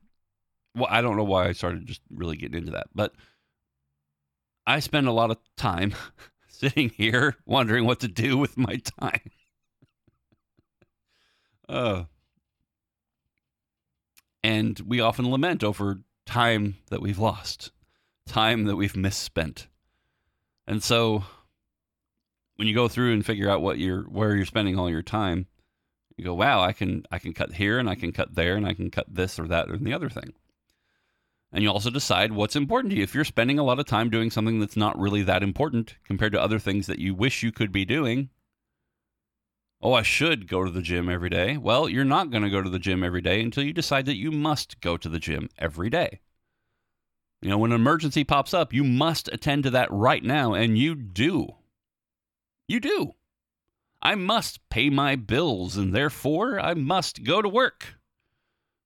well, 0.74 0.88
I 0.88 1.00
don't 1.00 1.16
know 1.16 1.24
why 1.24 1.48
I 1.48 1.52
started 1.52 1.86
just 1.86 2.00
really 2.10 2.36
getting 2.36 2.58
into 2.58 2.72
that, 2.72 2.88
but 2.94 3.12
I 4.66 4.80
spend 4.80 5.08
a 5.08 5.12
lot 5.12 5.30
of 5.30 5.38
time 5.56 5.94
sitting 6.48 6.90
here 6.90 7.36
wondering 7.46 7.84
what 7.84 8.00
to 8.00 8.08
do 8.08 8.36
with 8.36 8.56
my 8.56 8.80
time. 9.00 9.30
uh, 11.68 12.04
and 14.42 14.80
we 14.80 15.00
often 15.00 15.30
lament 15.30 15.62
over 15.64 16.00
time 16.24 16.76
that 16.88 17.02
we've 17.02 17.18
lost, 17.18 17.72
time 18.26 18.64
that 18.64 18.76
we've 18.76 18.96
misspent. 18.96 19.66
And 20.66 20.82
so 20.82 21.24
when 22.60 22.68
you 22.68 22.74
go 22.74 22.88
through 22.88 23.14
and 23.14 23.24
figure 23.24 23.48
out 23.48 23.62
what 23.62 23.78
you're 23.78 24.02
where 24.02 24.36
you're 24.36 24.44
spending 24.44 24.78
all 24.78 24.90
your 24.90 25.00
time, 25.00 25.46
you 26.18 26.22
go, 26.22 26.34
"Wow, 26.34 26.60
I 26.60 26.74
can 26.74 27.04
I 27.10 27.18
can 27.18 27.32
cut 27.32 27.54
here 27.54 27.78
and 27.78 27.88
I 27.88 27.94
can 27.94 28.12
cut 28.12 28.34
there 28.34 28.54
and 28.54 28.66
I 28.66 28.74
can 28.74 28.90
cut 28.90 29.06
this 29.08 29.38
or 29.38 29.48
that 29.48 29.70
or 29.70 29.78
the 29.78 29.94
other 29.94 30.10
thing." 30.10 30.34
And 31.50 31.64
you 31.64 31.70
also 31.70 31.88
decide 31.88 32.32
what's 32.32 32.56
important 32.56 32.90
to 32.90 32.98
you. 32.98 33.02
If 33.02 33.14
you're 33.14 33.24
spending 33.24 33.58
a 33.58 33.62
lot 33.62 33.78
of 33.78 33.86
time 33.86 34.10
doing 34.10 34.30
something 34.30 34.60
that's 34.60 34.76
not 34.76 35.00
really 35.00 35.22
that 35.22 35.42
important 35.42 35.94
compared 36.04 36.32
to 36.32 36.42
other 36.42 36.58
things 36.58 36.86
that 36.86 36.98
you 36.98 37.14
wish 37.14 37.42
you 37.42 37.50
could 37.50 37.72
be 37.72 37.86
doing, 37.86 38.28
oh, 39.80 39.94
I 39.94 40.02
should 40.02 40.46
go 40.46 40.62
to 40.62 40.70
the 40.70 40.82
gym 40.82 41.08
every 41.08 41.30
day. 41.30 41.56
Well, 41.56 41.88
you're 41.88 42.04
not 42.04 42.30
going 42.30 42.42
to 42.42 42.50
go 42.50 42.60
to 42.60 42.68
the 42.68 42.78
gym 42.78 43.02
every 43.02 43.22
day 43.22 43.40
until 43.40 43.64
you 43.64 43.72
decide 43.72 44.04
that 44.04 44.18
you 44.18 44.30
must 44.30 44.82
go 44.82 44.98
to 44.98 45.08
the 45.08 45.18
gym 45.18 45.48
every 45.56 45.88
day. 45.88 46.20
You 47.40 47.48
know, 47.48 47.56
when 47.56 47.72
an 47.72 47.80
emergency 47.80 48.22
pops 48.22 48.52
up, 48.52 48.74
you 48.74 48.84
must 48.84 49.28
attend 49.32 49.62
to 49.62 49.70
that 49.70 49.90
right 49.90 50.22
now, 50.22 50.52
and 50.52 50.76
you 50.76 50.94
do. 50.94 51.54
You 52.70 52.78
do. 52.78 53.14
I 54.00 54.14
must 54.14 54.68
pay 54.68 54.90
my 54.90 55.16
bills, 55.16 55.76
and 55.76 55.92
therefore 55.92 56.60
I 56.60 56.74
must 56.74 57.24
go 57.24 57.42
to 57.42 57.48
work. 57.48 57.96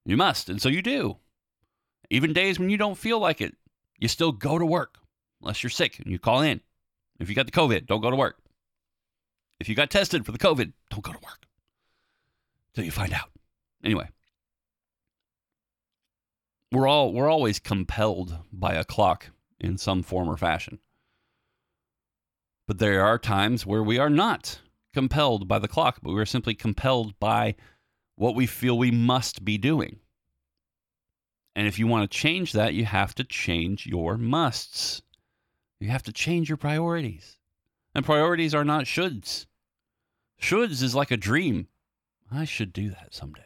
You 0.07 0.17
must, 0.17 0.49
and 0.49 0.61
so 0.63 0.71
you 0.71 0.81
do. 0.81 1.19
Even 2.09 2.33
days 2.33 2.59
when 2.59 2.71
you 2.71 2.79
don't 2.79 2.97
feel 2.97 3.19
like 3.19 3.43
it, 3.43 3.55
you 3.99 4.09
still 4.09 4.33
go 4.33 4.59
to 4.59 4.65
work, 4.65 4.97
unless 5.43 5.63
you're 5.63 5.69
sick 5.69 5.99
and 5.99 6.11
you 6.11 6.19
call 6.19 6.41
in. 6.41 6.63
If 7.21 7.29
you 7.29 7.35
got 7.35 7.45
the 7.45 7.53
COVID, 7.53 7.85
don't 7.85 8.01
go 8.01 8.09
to 8.09 8.17
work. 8.17 8.39
If 9.61 9.69
you 9.69 9.75
got 9.75 9.91
tested 9.91 10.25
for 10.25 10.33
the 10.33 10.39
COVID, 10.39 10.73
don't 10.89 11.05
go 11.05 11.13
to 11.13 11.19
work 11.19 11.45
until 12.71 12.87
you 12.87 12.91
find 12.91 13.13
out. 13.13 13.33
Anyway, 13.85 14.09
we're 16.73 16.89
all 16.89 17.13
we're 17.13 17.31
always 17.31 17.59
compelled 17.59 18.39
by 18.51 18.73
a 18.73 18.85
clock 18.85 19.27
in 19.61 19.77
some 19.77 20.03
form 20.03 20.31
or 20.31 20.39
fashion. 20.39 20.79
But 22.67 22.79
there 22.79 23.05
are 23.05 23.19
times 23.19 23.67
where 23.67 23.83
we 23.83 23.99
are 23.99 24.11
not 24.11 24.61
compelled 24.95 25.49
by 25.49 25.59
the 25.59 25.69
clock, 25.69 25.99
but 26.03 26.13
we 26.13 26.21
are 26.21 26.27
simply 26.27 26.55
compelled 26.55 27.19
by 27.19 27.57
what 28.17 28.35
we 28.35 28.47
feel 28.47 28.79
we 28.79 28.91
must 28.91 29.45
be 29.45 29.59
doing. 29.59 29.99
And 31.57 31.67
if 31.67 31.79
you 31.79 31.87
want 31.87 32.11
to 32.11 32.19
change 32.19 32.53
that, 32.53 32.75
you 32.75 32.85
have 32.85 33.15
to 33.17 33.25
change 33.25 33.87
your 33.87 34.17
musts. 34.17 35.03
You 35.79 35.89
have 35.89 36.03
to 36.05 36.13
change 36.13 36.49
your 36.49 36.57
priorities. 36.57 37.39
And 37.95 38.05
priorities 38.05 38.55
are 38.55 38.65
not 38.65 38.85
shoulds. 38.85 39.47
Shoulds 40.41 40.83
is 40.83 40.95
like 40.95 41.11
a 41.11 41.17
dream. 41.17 41.69
I 42.33 42.45
should 42.45 42.73
do 42.73 42.91
that 42.91 43.15
someday. 43.15 43.43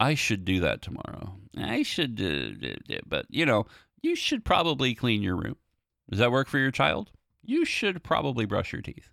I 0.00 0.14
should 0.14 0.44
do 0.44 0.60
that 0.60 0.82
tomorrow. 0.82 1.38
I 1.56 1.82
should, 1.82 2.20
uh, 2.20 2.96
but 3.06 3.26
you 3.30 3.46
know, 3.46 3.66
you 4.02 4.16
should 4.16 4.44
probably 4.44 4.94
clean 4.94 5.22
your 5.22 5.36
room. 5.36 5.56
Does 6.10 6.18
that 6.18 6.32
work 6.32 6.48
for 6.48 6.58
your 6.58 6.70
child? 6.70 7.10
You 7.46 7.64
should 7.64 8.02
probably 8.02 8.44
brush 8.44 8.72
your 8.72 8.82
teeth. 8.82 9.08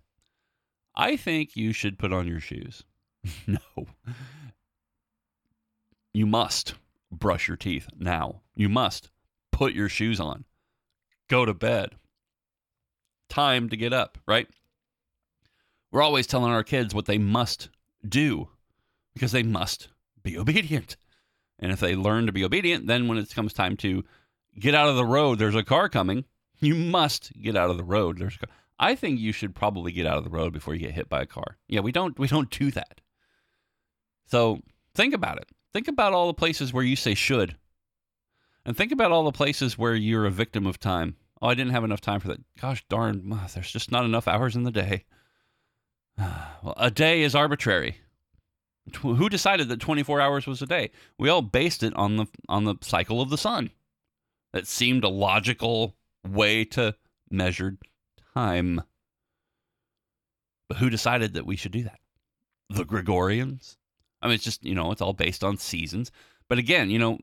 I 0.96 1.16
think 1.16 1.56
you 1.56 1.72
should 1.72 1.98
put 1.98 2.12
on 2.12 2.26
your 2.26 2.40
shoes. 2.40 2.84
no. 3.46 3.86
You 6.12 6.26
must 6.26 6.74
brush 7.10 7.48
your 7.48 7.56
teeth 7.56 7.88
now. 7.96 8.42
You 8.54 8.68
must 8.68 9.10
put 9.52 9.72
your 9.72 9.88
shoes 9.88 10.18
on. 10.18 10.44
Go 11.28 11.44
to 11.44 11.54
bed. 11.54 11.90
Time 13.28 13.68
to 13.68 13.76
get 13.76 13.92
up, 13.92 14.18
right? 14.26 14.48
We're 15.90 16.02
always 16.02 16.26
telling 16.26 16.52
our 16.52 16.64
kids 16.64 16.92
what 16.92 17.06
they 17.06 17.18
must 17.18 17.68
do 18.06 18.48
because 19.14 19.32
they 19.32 19.44
must 19.44 19.88
be 20.22 20.36
obedient. 20.38 20.96
And 21.60 21.70
if 21.70 21.78
they 21.78 21.94
learn 21.94 22.26
to 22.26 22.32
be 22.32 22.44
obedient, 22.44 22.88
then 22.88 23.06
when 23.06 23.16
it 23.16 23.32
comes 23.32 23.52
time 23.52 23.76
to 23.78 24.02
get 24.58 24.74
out 24.74 24.88
of 24.88 24.96
the 24.96 25.06
road, 25.06 25.38
there's 25.38 25.54
a 25.54 25.62
car 25.62 25.88
coming. 25.88 26.24
You 26.64 26.74
must 26.74 27.32
get 27.40 27.56
out 27.56 27.70
of 27.70 27.76
the 27.76 27.84
road. 27.84 28.18
There's. 28.18 28.38
I 28.78 28.94
think 28.94 29.20
you 29.20 29.32
should 29.32 29.54
probably 29.54 29.92
get 29.92 30.06
out 30.06 30.18
of 30.18 30.24
the 30.24 30.30
road 30.30 30.52
before 30.52 30.74
you 30.74 30.80
get 30.80 30.94
hit 30.94 31.08
by 31.08 31.22
a 31.22 31.26
car. 31.26 31.58
Yeah, 31.68 31.80
we 31.80 31.92
don't 31.92 32.18
we 32.18 32.26
don't 32.26 32.50
do 32.50 32.70
that. 32.72 33.00
So 34.26 34.60
think 34.94 35.14
about 35.14 35.38
it. 35.38 35.48
Think 35.72 35.88
about 35.88 36.12
all 36.12 36.26
the 36.26 36.34
places 36.34 36.72
where 36.72 36.84
you 36.84 36.96
say 36.96 37.14
should. 37.14 37.56
And 38.64 38.76
think 38.76 38.92
about 38.92 39.12
all 39.12 39.24
the 39.24 39.32
places 39.32 39.76
where 39.76 39.94
you're 39.94 40.24
a 40.24 40.30
victim 40.30 40.66
of 40.66 40.78
time. 40.78 41.16
Oh, 41.42 41.48
I 41.48 41.54
didn't 41.54 41.72
have 41.72 41.84
enough 41.84 42.00
time 42.00 42.20
for 42.20 42.28
that. 42.28 42.40
Gosh 42.58 42.84
darn, 42.88 43.30
uh, 43.30 43.46
there's 43.52 43.70
just 43.70 43.92
not 43.92 44.06
enough 44.06 44.26
hours 44.26 44.56
in 44.56 44.62
the 44.62 44.70
day. 44.70 45.04
Well, 46.62 46.74
a 46.78 46.90
day 46.90 47.20
is 47.20 47.34
arbitrary. 47.34 47.98
Who 49.00 49.28
decided 49.28 49.68
that 49.68 49.80
24 49.80 50.18
hours 50.18 50.46
was 50.46 50.62
a 50.62 50.66
day? 50.66 50.92
We 51.18 51.28
all 51.28 51.42
based 51.42 51.82
it 51.82 51.94
on 51.94 52.16
the 52.16 52.26
on 52.48 52.64
the 52.64 52.76
cycle 52.80 53.20
of 53.20 53.28
the 53.28 53.36
sun. 53.36 53.70
That 54.54 54.66
seemed 54.66 55.04
a 55.04 55.10
logical 55.10 55.94
way 56.26 56.64
to 56.66 56.94
measure 57.30 57.76
time. 58.34 58.82
But 60.68 60.78
who 60.78 60.90
decided 60.90 61.34
that 61.34 61.46
we 61.46 61.56
should 61.56 61.72
do 61.72 61.82
that? 61.84 62.00
The 62.70 62.84
Gregorians? 62.84 63.76
I 64.22 64.26
mean, 64.26 64.36
it's 64.36 64.44
just, 64.44 64.64
you 64.64 64.74
know, 64.74 64.90
it's 64.90 65.02
all 65.02 65.12
based 65.12 65.44
on 65.44 65.58
seasons. 65.58 66.10
But 66.48 66.58
again, 66.58 66.90
you 66.90 66.98
know, 66.98 67.18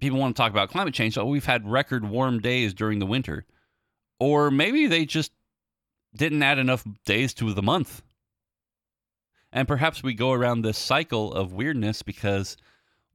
people 0.00 0.18
want 0.18 0.34
to 0.34 0.40
talk 0.40 0.50
about 0.50 0.70
climate 0.70 0.94
change. 0.94 1.14
So 1.14 1.24
we've 1.24 1.44
had 1.44 1.70
record 1.70 2.04
warm 2.04 2.40
days 2.40 2.74
during 2.74 2.98
the 2.98 3.06
winter. 3.06 3.46
Or 4.18 4.50
maybe 4.50 4.86
they 4.86 5.06
just 5.06 5.32
didn't 6.14 6.42
add 6.42 6.58
enough 6.58 6.84
days 7.04 7.32
to 7.34 7.54
the 7.54 7.62
month. 7.62 8.02
And 9.52 9.66
perhaps 9.66 10.02
we 10.02 10.14
go 10.14 10.32
around 10.32 10.62
this 10.62 10.78
cycle 10.78 11.32
of 11.32 11.52
weirdness 11.52 12.02
because, 12.02 12.56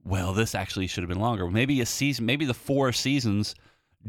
well, 0.04 0.32
this 0.32 0.54
actually 0.54 0.86
should 0.86 1.02
have 1.02 1.08
been 1.08 1.20
longer. 1.20 1.50
Maybe 1.50 1.80
a 1.80 1.86
season, 1.86 2.26
maybe 2.26 2.44
the 2.44 2.54
four 2.54 2.92
seasons 2.92 3.54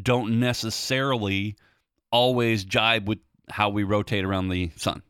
don't 0.04 0.40
necessarily 0.40 1.56
always 2.12 2.64
jibe 2.64 3.08
with 3.08 3.20
how 3.50 3.70
we 3.70 3.84
rotate 3.84 4.24
around 4.24 4.50
the 4.50 4.72
sun. 4.76 5.02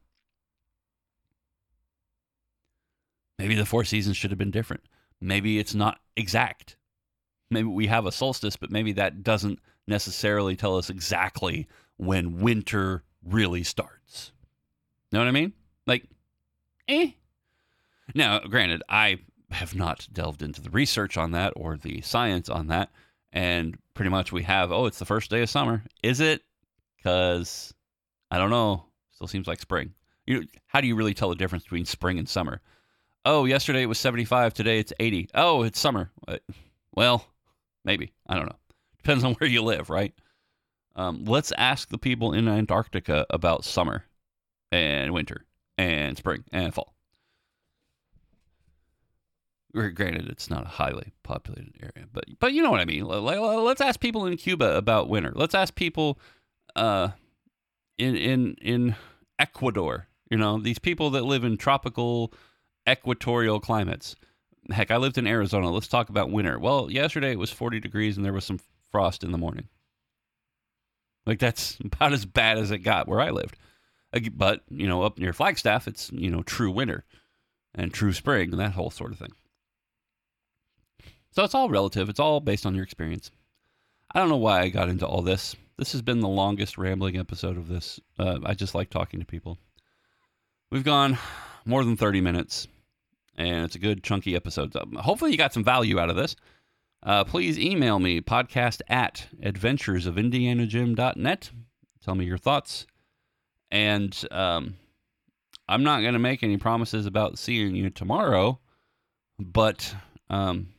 Maybe 3.39 3.55
the 3.55 3.65
four 3.65 3.83
seasons 3.83 4.17
should 4.17 4.31
have 4.31 4.37
been 4.39 4.51
different. 4.51 4.83
Maybe 5.21 5.59
it's 5.59 5.75
not 5.75 5.99
exact. 6.15 6.77
Maybe 7.49 7.67
we 7.67 7.87
have 7.87 8.05
a 8.05 8.11
solstice, 8.11 8.57
but 8.57 8.71
maybe 8.71 8.93
that 8.93 9.23
doesn't 9.23 9.59
necessarily 9.87 10.55
tell 10.55 10.77
us 10.77 10.89
exactly 10.89 11.67
when 11.97 12.39
winter 12.39 13.03
really 13.23 13.63
starts. 13.63 14.31
Know 15.11 15.19
what 15.19 15.27
I 15.27 15.31
mean? 15.31 15.53
Like, 15.85 16.05
eh. 16.87 17.11
Now, 18.13 18.39
granted, 18.39 18.83
I 18.89 19.19
have 19.51 19.75
not 19.75 20.07
delved 20.11 20.41
into 20.41 20.61
the 20.61 20.69
research 20.69 21.17
on 21.17 21.31
that 21.31 21.53
or 21.55 21.77
the 21.77 22.01
science 22.01 22.49
on 22.49 22.67
that. 22.67 22.89
And 23.33 23.77
pretty 23.93 24.09
much 24.09 24.31
we 24.31 24.43
have, 24.43 24.71
oh, 24.71 24.85
it's 24.85 24.99
the 24.99 25.05
first 25.05 25.29
day 25.29 25.41
of 25.41 25.49
summer. 25.49 25.83
Is 26.01 26.19
it? 26.19 26.41
Because 26.97 27.73
I 28.31 28.37
don't 28.37 28.49
know. 28.49 28.85
Still 29.11 29.27
seems 29.27 29.47
like 29.47 29.59
spring. 29.59 29.93
You 30.25 30.45
how 30.67 30.81
do 30.81 30.87
you 30.87 30.95
really 30.95 31.13
tell 31.13 31.29
the 31.29 31.35
difference 31.35 31.63
between 31.63 31.85
spring 31.85 32.19
and 32.19 32.27
summer? 32.27 32.61
Oh, 33.25 33.45
yesterday 33.45 33.81
it 33.81 33.87
was 33.87 33.99
75. 33.99 34.53
Today 34.53 34.79
it's 34.79 34.93
80. 34.99 35.29
Oh, 35.33 35.63
it's 35.63 35.79
summer. 35.79 36.11
Well, 36.95 37.25
maybe. 37.83 38.13
I 38.27 38.35
don't 38.35 38.45
know. 38.45 38.57
Depends 38.97 39.23
on 39.23 39.33
where 39.35 39.49
you 39.49 39.61
live, 39.63 39.89
right? 39.89 40.13
Um, 40.95 41.25
let's 41.25 41.51
ask 41.57 41.89
the 41.89 41.97
people 41.97 42.33
in 42.33 42.47
Antarctica 42.47 43.25
about 43.29 43.63
summer 43.63 44.03
and 44.71 45.13
winter 45.13 45.45
and 45.77 46.17
spring 46.17 46.43
and 46.51 46.73
fall. 46.73 46.96
Granted, 49.73 50.29
it's 50.29 50.49
not 50.49 50.65
a 50.65 50.69
highly 50.69 51.13
populated 51.23 51.73
area, 51.81 52.07
but 52.11 52.25
but 52.39 52.53
you 52.53 52.63
know 52.63 52.71
what 52.71 52.79
I 52.79 52.85
mean. 52.85 53.05
Let's 53.05 53.81
ask 53.81 53.99
people 53.99 54.25
in 54.25 54.37
Cuba 54.37 54.75
about 54.75 55.09
winter. 55.09 55.31
Let's 55.35 55.53
ask 55.53 55.75
people 55.75 56.19
uh, 56.75 57.09
in 57.97 58.15
in 58.15 58.55
in 58.61 58.95
Ecuador. 59.37 60.07
You 60.31 60.37
know, 60.37 60.59
these 60.59 60.79
people 60.79 61.11
that 61.11 61.23
live 61.25 61.43
in 61.43 61.57
tropical 61.57 62.33
equatorial 62.87 63.59
climates. 63.59 64.15
Heck, 64.71 64.91
I 64.91 64.97
lived 64.97 65.17
in 65.17 65.27
Arizona. 65.27 65.69
Let's 65.69 65.87
talk 65.87 66.09
about 66.09 66.31
winter. 66.31 66.59
Well, 66.59 66.91
yesterday 66.91 67.31
it 67.31 67.39
was 67.39 67.51
40 67.51 67.79
degrees 67.79 68.17
and 68.17 68.25
there 68.25 68.33
was 68.33 68.45
some 68.45 68.59
frost 68.91 69.23
in 69.23 69.31
the 69.31 69.37
morning. 69.37 69.67
Like 71.25 71.39
that's 71.39 71.77
about 71.83 72.13
as 72.13 72.25
bad 72.25 72.57
as 72.57 72.71
it 72.71 72.79
got 72.79 73.07
where 73.07 73.21
I 73.21 73.29
lived. 73.29 73.57
But, 74.33 74.63
you 74.69 74.87
know, 74.87 75.03
up 75.03 75.19
near 75.19 75.33
Flagstaff, 75.33 75.87
it's, 75.87 76.11
you 76.11 76.31
know, 76.31 76.41
true 76.41 76.71
winter 76.71 77.05
and 77.75 77.93
true 77.93 78.13
spring 78.13 78.51
and 78.51 78.59
that 78.59 78.71
whole 78.71 78.89
sort 78.89 79.11
of 79.11 79.19
thing. 79.19 79.33
So 81.37 81.43
it's 81.43 81.53
all 81.53 81.69
relative. 81.69 82.09
It's 82.09 82.19
all 82.19 82.39
based 82.39 82.65
on 82.65 82.73
your 82.73 82.83
experience. 82.83 83.29
I 84.11 84.17
don't 84.17 84.29
know 84.29 84.37
why 84.37 84.61
I 84.61 84.69
got 84.69 84.89
into 84.89 85.05
all 85.05 85.21
this. 85.21 85.55
This 85.77 85.91
has 85.91 86.01
been 86.01 86.19
the 86.19 86.27
longest 86.27 86.79
rambling 86.79 87.15
episode 87.15 87.57
of 87.57 87.67
this. 87.67 87.99
Uh, 88.17 88.39
I 88.43 88.55
just 88.55 88.73
like 88.73 88.89
talking 88.89 89.19
to 89.19 89.25
people. 89.27 89.59
We've 90.71 90.83
gone 90.83 91.19
more 91.63 91.83
than 91.83 91.95
30 91.95 92.21
minutes, 92.21 92.67
and 93.35 93.65
it's 93.65 93.75
a 93.75 93.79
good 93.79 94.03
chunky 94.03 94.35
episode. 94.35 94.73
So 94.73 94.83
hopefully, 94.95 95.29
you 95.29 95.37
got 95.37 95.53
some 95.53 95.63
value 95.63 95.99
out 95.99 96.09
of 96.09 96.15
this. 96.15 96.35
Uh, 97.03 97.23
please 97.23 97.59
email 97.59 97.99
me, 97.99 98.19
podcast 98.19 98.81
at 98.87 99.27
adventuresofindianajim.net. 99.39 101.51
Tell 102.03 102.15
me 102.15 102.25
your 102.25 102.39
thoughts. 102.39 102.87
And 103.69 104.19
um, 104.31 104.75
I'm 105.69 105.83
not 105.83 106.01
going 106.01 106.13
to 106.13 106.19
make 106.19 106.41
any 106.41 106.57
promises 106.57 107.05
about 107.05 107.37
seeing 107.37 107.75
you 107.75 107.91
tomorrow, 107.91 108.57
but 109.37 109.93
um, 110.31 110.69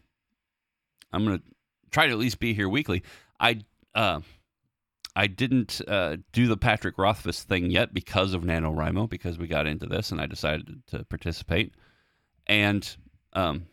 I'm 1.13 1.25
going 1.25 1.39
to 1.39 1.45
try 1.91 2.07
to 2.07 2.13
at 2.13 2.19
least 2.19 2.41
be 2.41 2.55
here 2.55 2.69
weekly. 2.69 3.03
I 3.41 3.61
uh, 3.95 4.21
I 5.17 5.27
didn't 5.27 5.81
uh, 5.89 6.19
do 6.33 6.47
the 6.47 6.57
Patrick 6.57 6.97
Rothfuss 6.97 7.43
thing 7.43 7.71
yet 7.71 7.93
because 7.93 8.35
of 8.35 8.43
NaNoWriMo, 8.43 9.09
because 9.09 9.37
we 9.37 9.49
got 9.49 9.67
into 9.67 9.87
this 9.87 10.13
and 10.13 10.21
I 10.21 10.27
decided 10.27 10.83
to 10.89 11.05
participate. 11.05 11.75
And 12.47 12.89
um, 13.33 13.67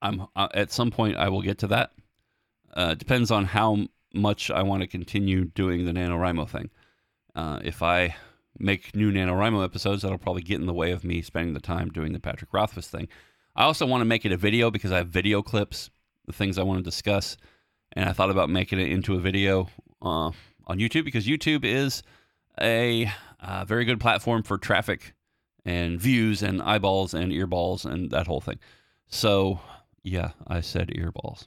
I'm 0.00 0.26
uh, 0.36 0.48
at 0.54 0.70
some 0.70 0.90
point 0.90 1.16
I 1.16 1.28
will 1.30 1.42
get 1.42 1.58
to 1.58 1.66
that. 1.68 1.90
Uh, 2.72 2.94
depends 2.94 3.30
on 3.30 3.44
how 3.44 3.86
much 4.12 4.50
I 4.50 4.62
want 4.62 4.82
to 4.82 4.86
continue 4.86 5.46
doing 5.46 5.84
the 5.84 5.92
NaNoWriMo 5.92 6.48
thing. 6.48 6.70
Uh, 7.34 7.58
if 7.64 7.82
I 7.82 8.14
make 8.58 8.94
new 8.94 9.10
NaNoWriMo 9.10 9.64
episodes, 9.64 10.02
that'll 10.02 10.18
probably 10.18 10.42
get 10.42 10.60
in 10.60 10.66
the 10.66 10.72
way 10.72 10.92
of 10.92 11.02
me 11.02 11.22
spending 11.22 11.54
the 11.54 11.60
time 11.60 11.88
doing 11.88 12.12
the 12.12 12.20
Patrick 12.20 12.52
Rothfuss 12.52 12.88
thing. 12.88 13.08
I 13.56 13.64
also 13.64 13.86
want 13.86 14.00
to 14.00 14.06
make 14.06 14.24
it 14.24 14.32
a 14.32 14.36
video 14.36 14.70
because 14.70 14.90
I 14.90 14.98
have 14.98 15.08
video 15.08 15.42
clips, 15.42 15.90
the 16.26 16.32
things 16.32 16.58
I 16.58 16.62
want 16.62 16.78
to 16.78 16.82
discuss, 16.82 17.36
and 17.92 18.08
I 18.08 18.12
thought 18.12 18.30
about 18.30 18.50
making 18.50 18.80
it 18.80 18.88
into 18.88 19.14
a 19.14 19.20
video 19.20 19.68
uh, 20.02 20.30
on 20.66 20.78
YouTube 20.78 21.04
because 21.04 21.26
YouTube 21.26 21.64
is 21.64 22.02
a 22.60 23.10
uh, 23.40 23.64
very 23.64 23.84
good 23.84 24.00
platform 24.00 24.42
for 24.42 24.58
traffic 24.58 25.14
and 25.64 26.00
views 26.00 26.42
and 26.42 26.60
eyeballs 26.60 27.14
and 27.14 27.32
earballs 27.32 27.84
and 27.84 28.10
that 28.10 28.26
whole 28.26 28.40
thing. 28.40 28.58
So 29.08 29.60
yeah, 30.02 30.30
I 30.46 30.60
said 30.60 30.88
earballs. 30.88 31.46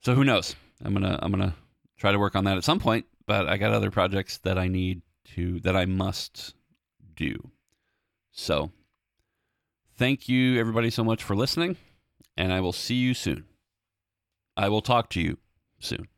So 0.00 0.14
who 0.14 0.24
knows? 0.24 0.54
I'm 0.84 0.92
gonna 0.92 1.18
I'm 1.20 1.30
gonna 1.30 1.54
try 1.98 2.12
to 2.12 2.18
work 2.18 2.36
on 2.36 2.44
that 2.44 2.56
at 2.56 2.64
some 2.64 2.78
point, 2.78 3.06
but 3.26 3.48
I 3.48 3.56
got 3.56 3.72
other 3.72 3.90
projects 3.90 4.38
that 4.38 4.58
I 4.58 4.68
need 4.68 5.02
to 5.34 5.60
that 5.60 5.76
I 5.76 5.86
must 5.86 6.54
do. 7.14 7.50
So 8.32 8.70
Thank 9.98 10.28
you, 10.28 10.60
everybody, 10.60 10.90
so 10.90 11.02
much 11.02 11.22
for 11.24 11.34
listening, 11.34 11.78
and 12.36 12.52
I 12.52 12.60
will 12.60 12.74
see 12.74 12.96
you 12.96 13.14
soon. 13.14 13.46
I 14.54 14.68
will 14.68 14.82
talk 14.82 15.08
to 15.10 15.22
you 15.22 15.38
soon. 15.78 16.08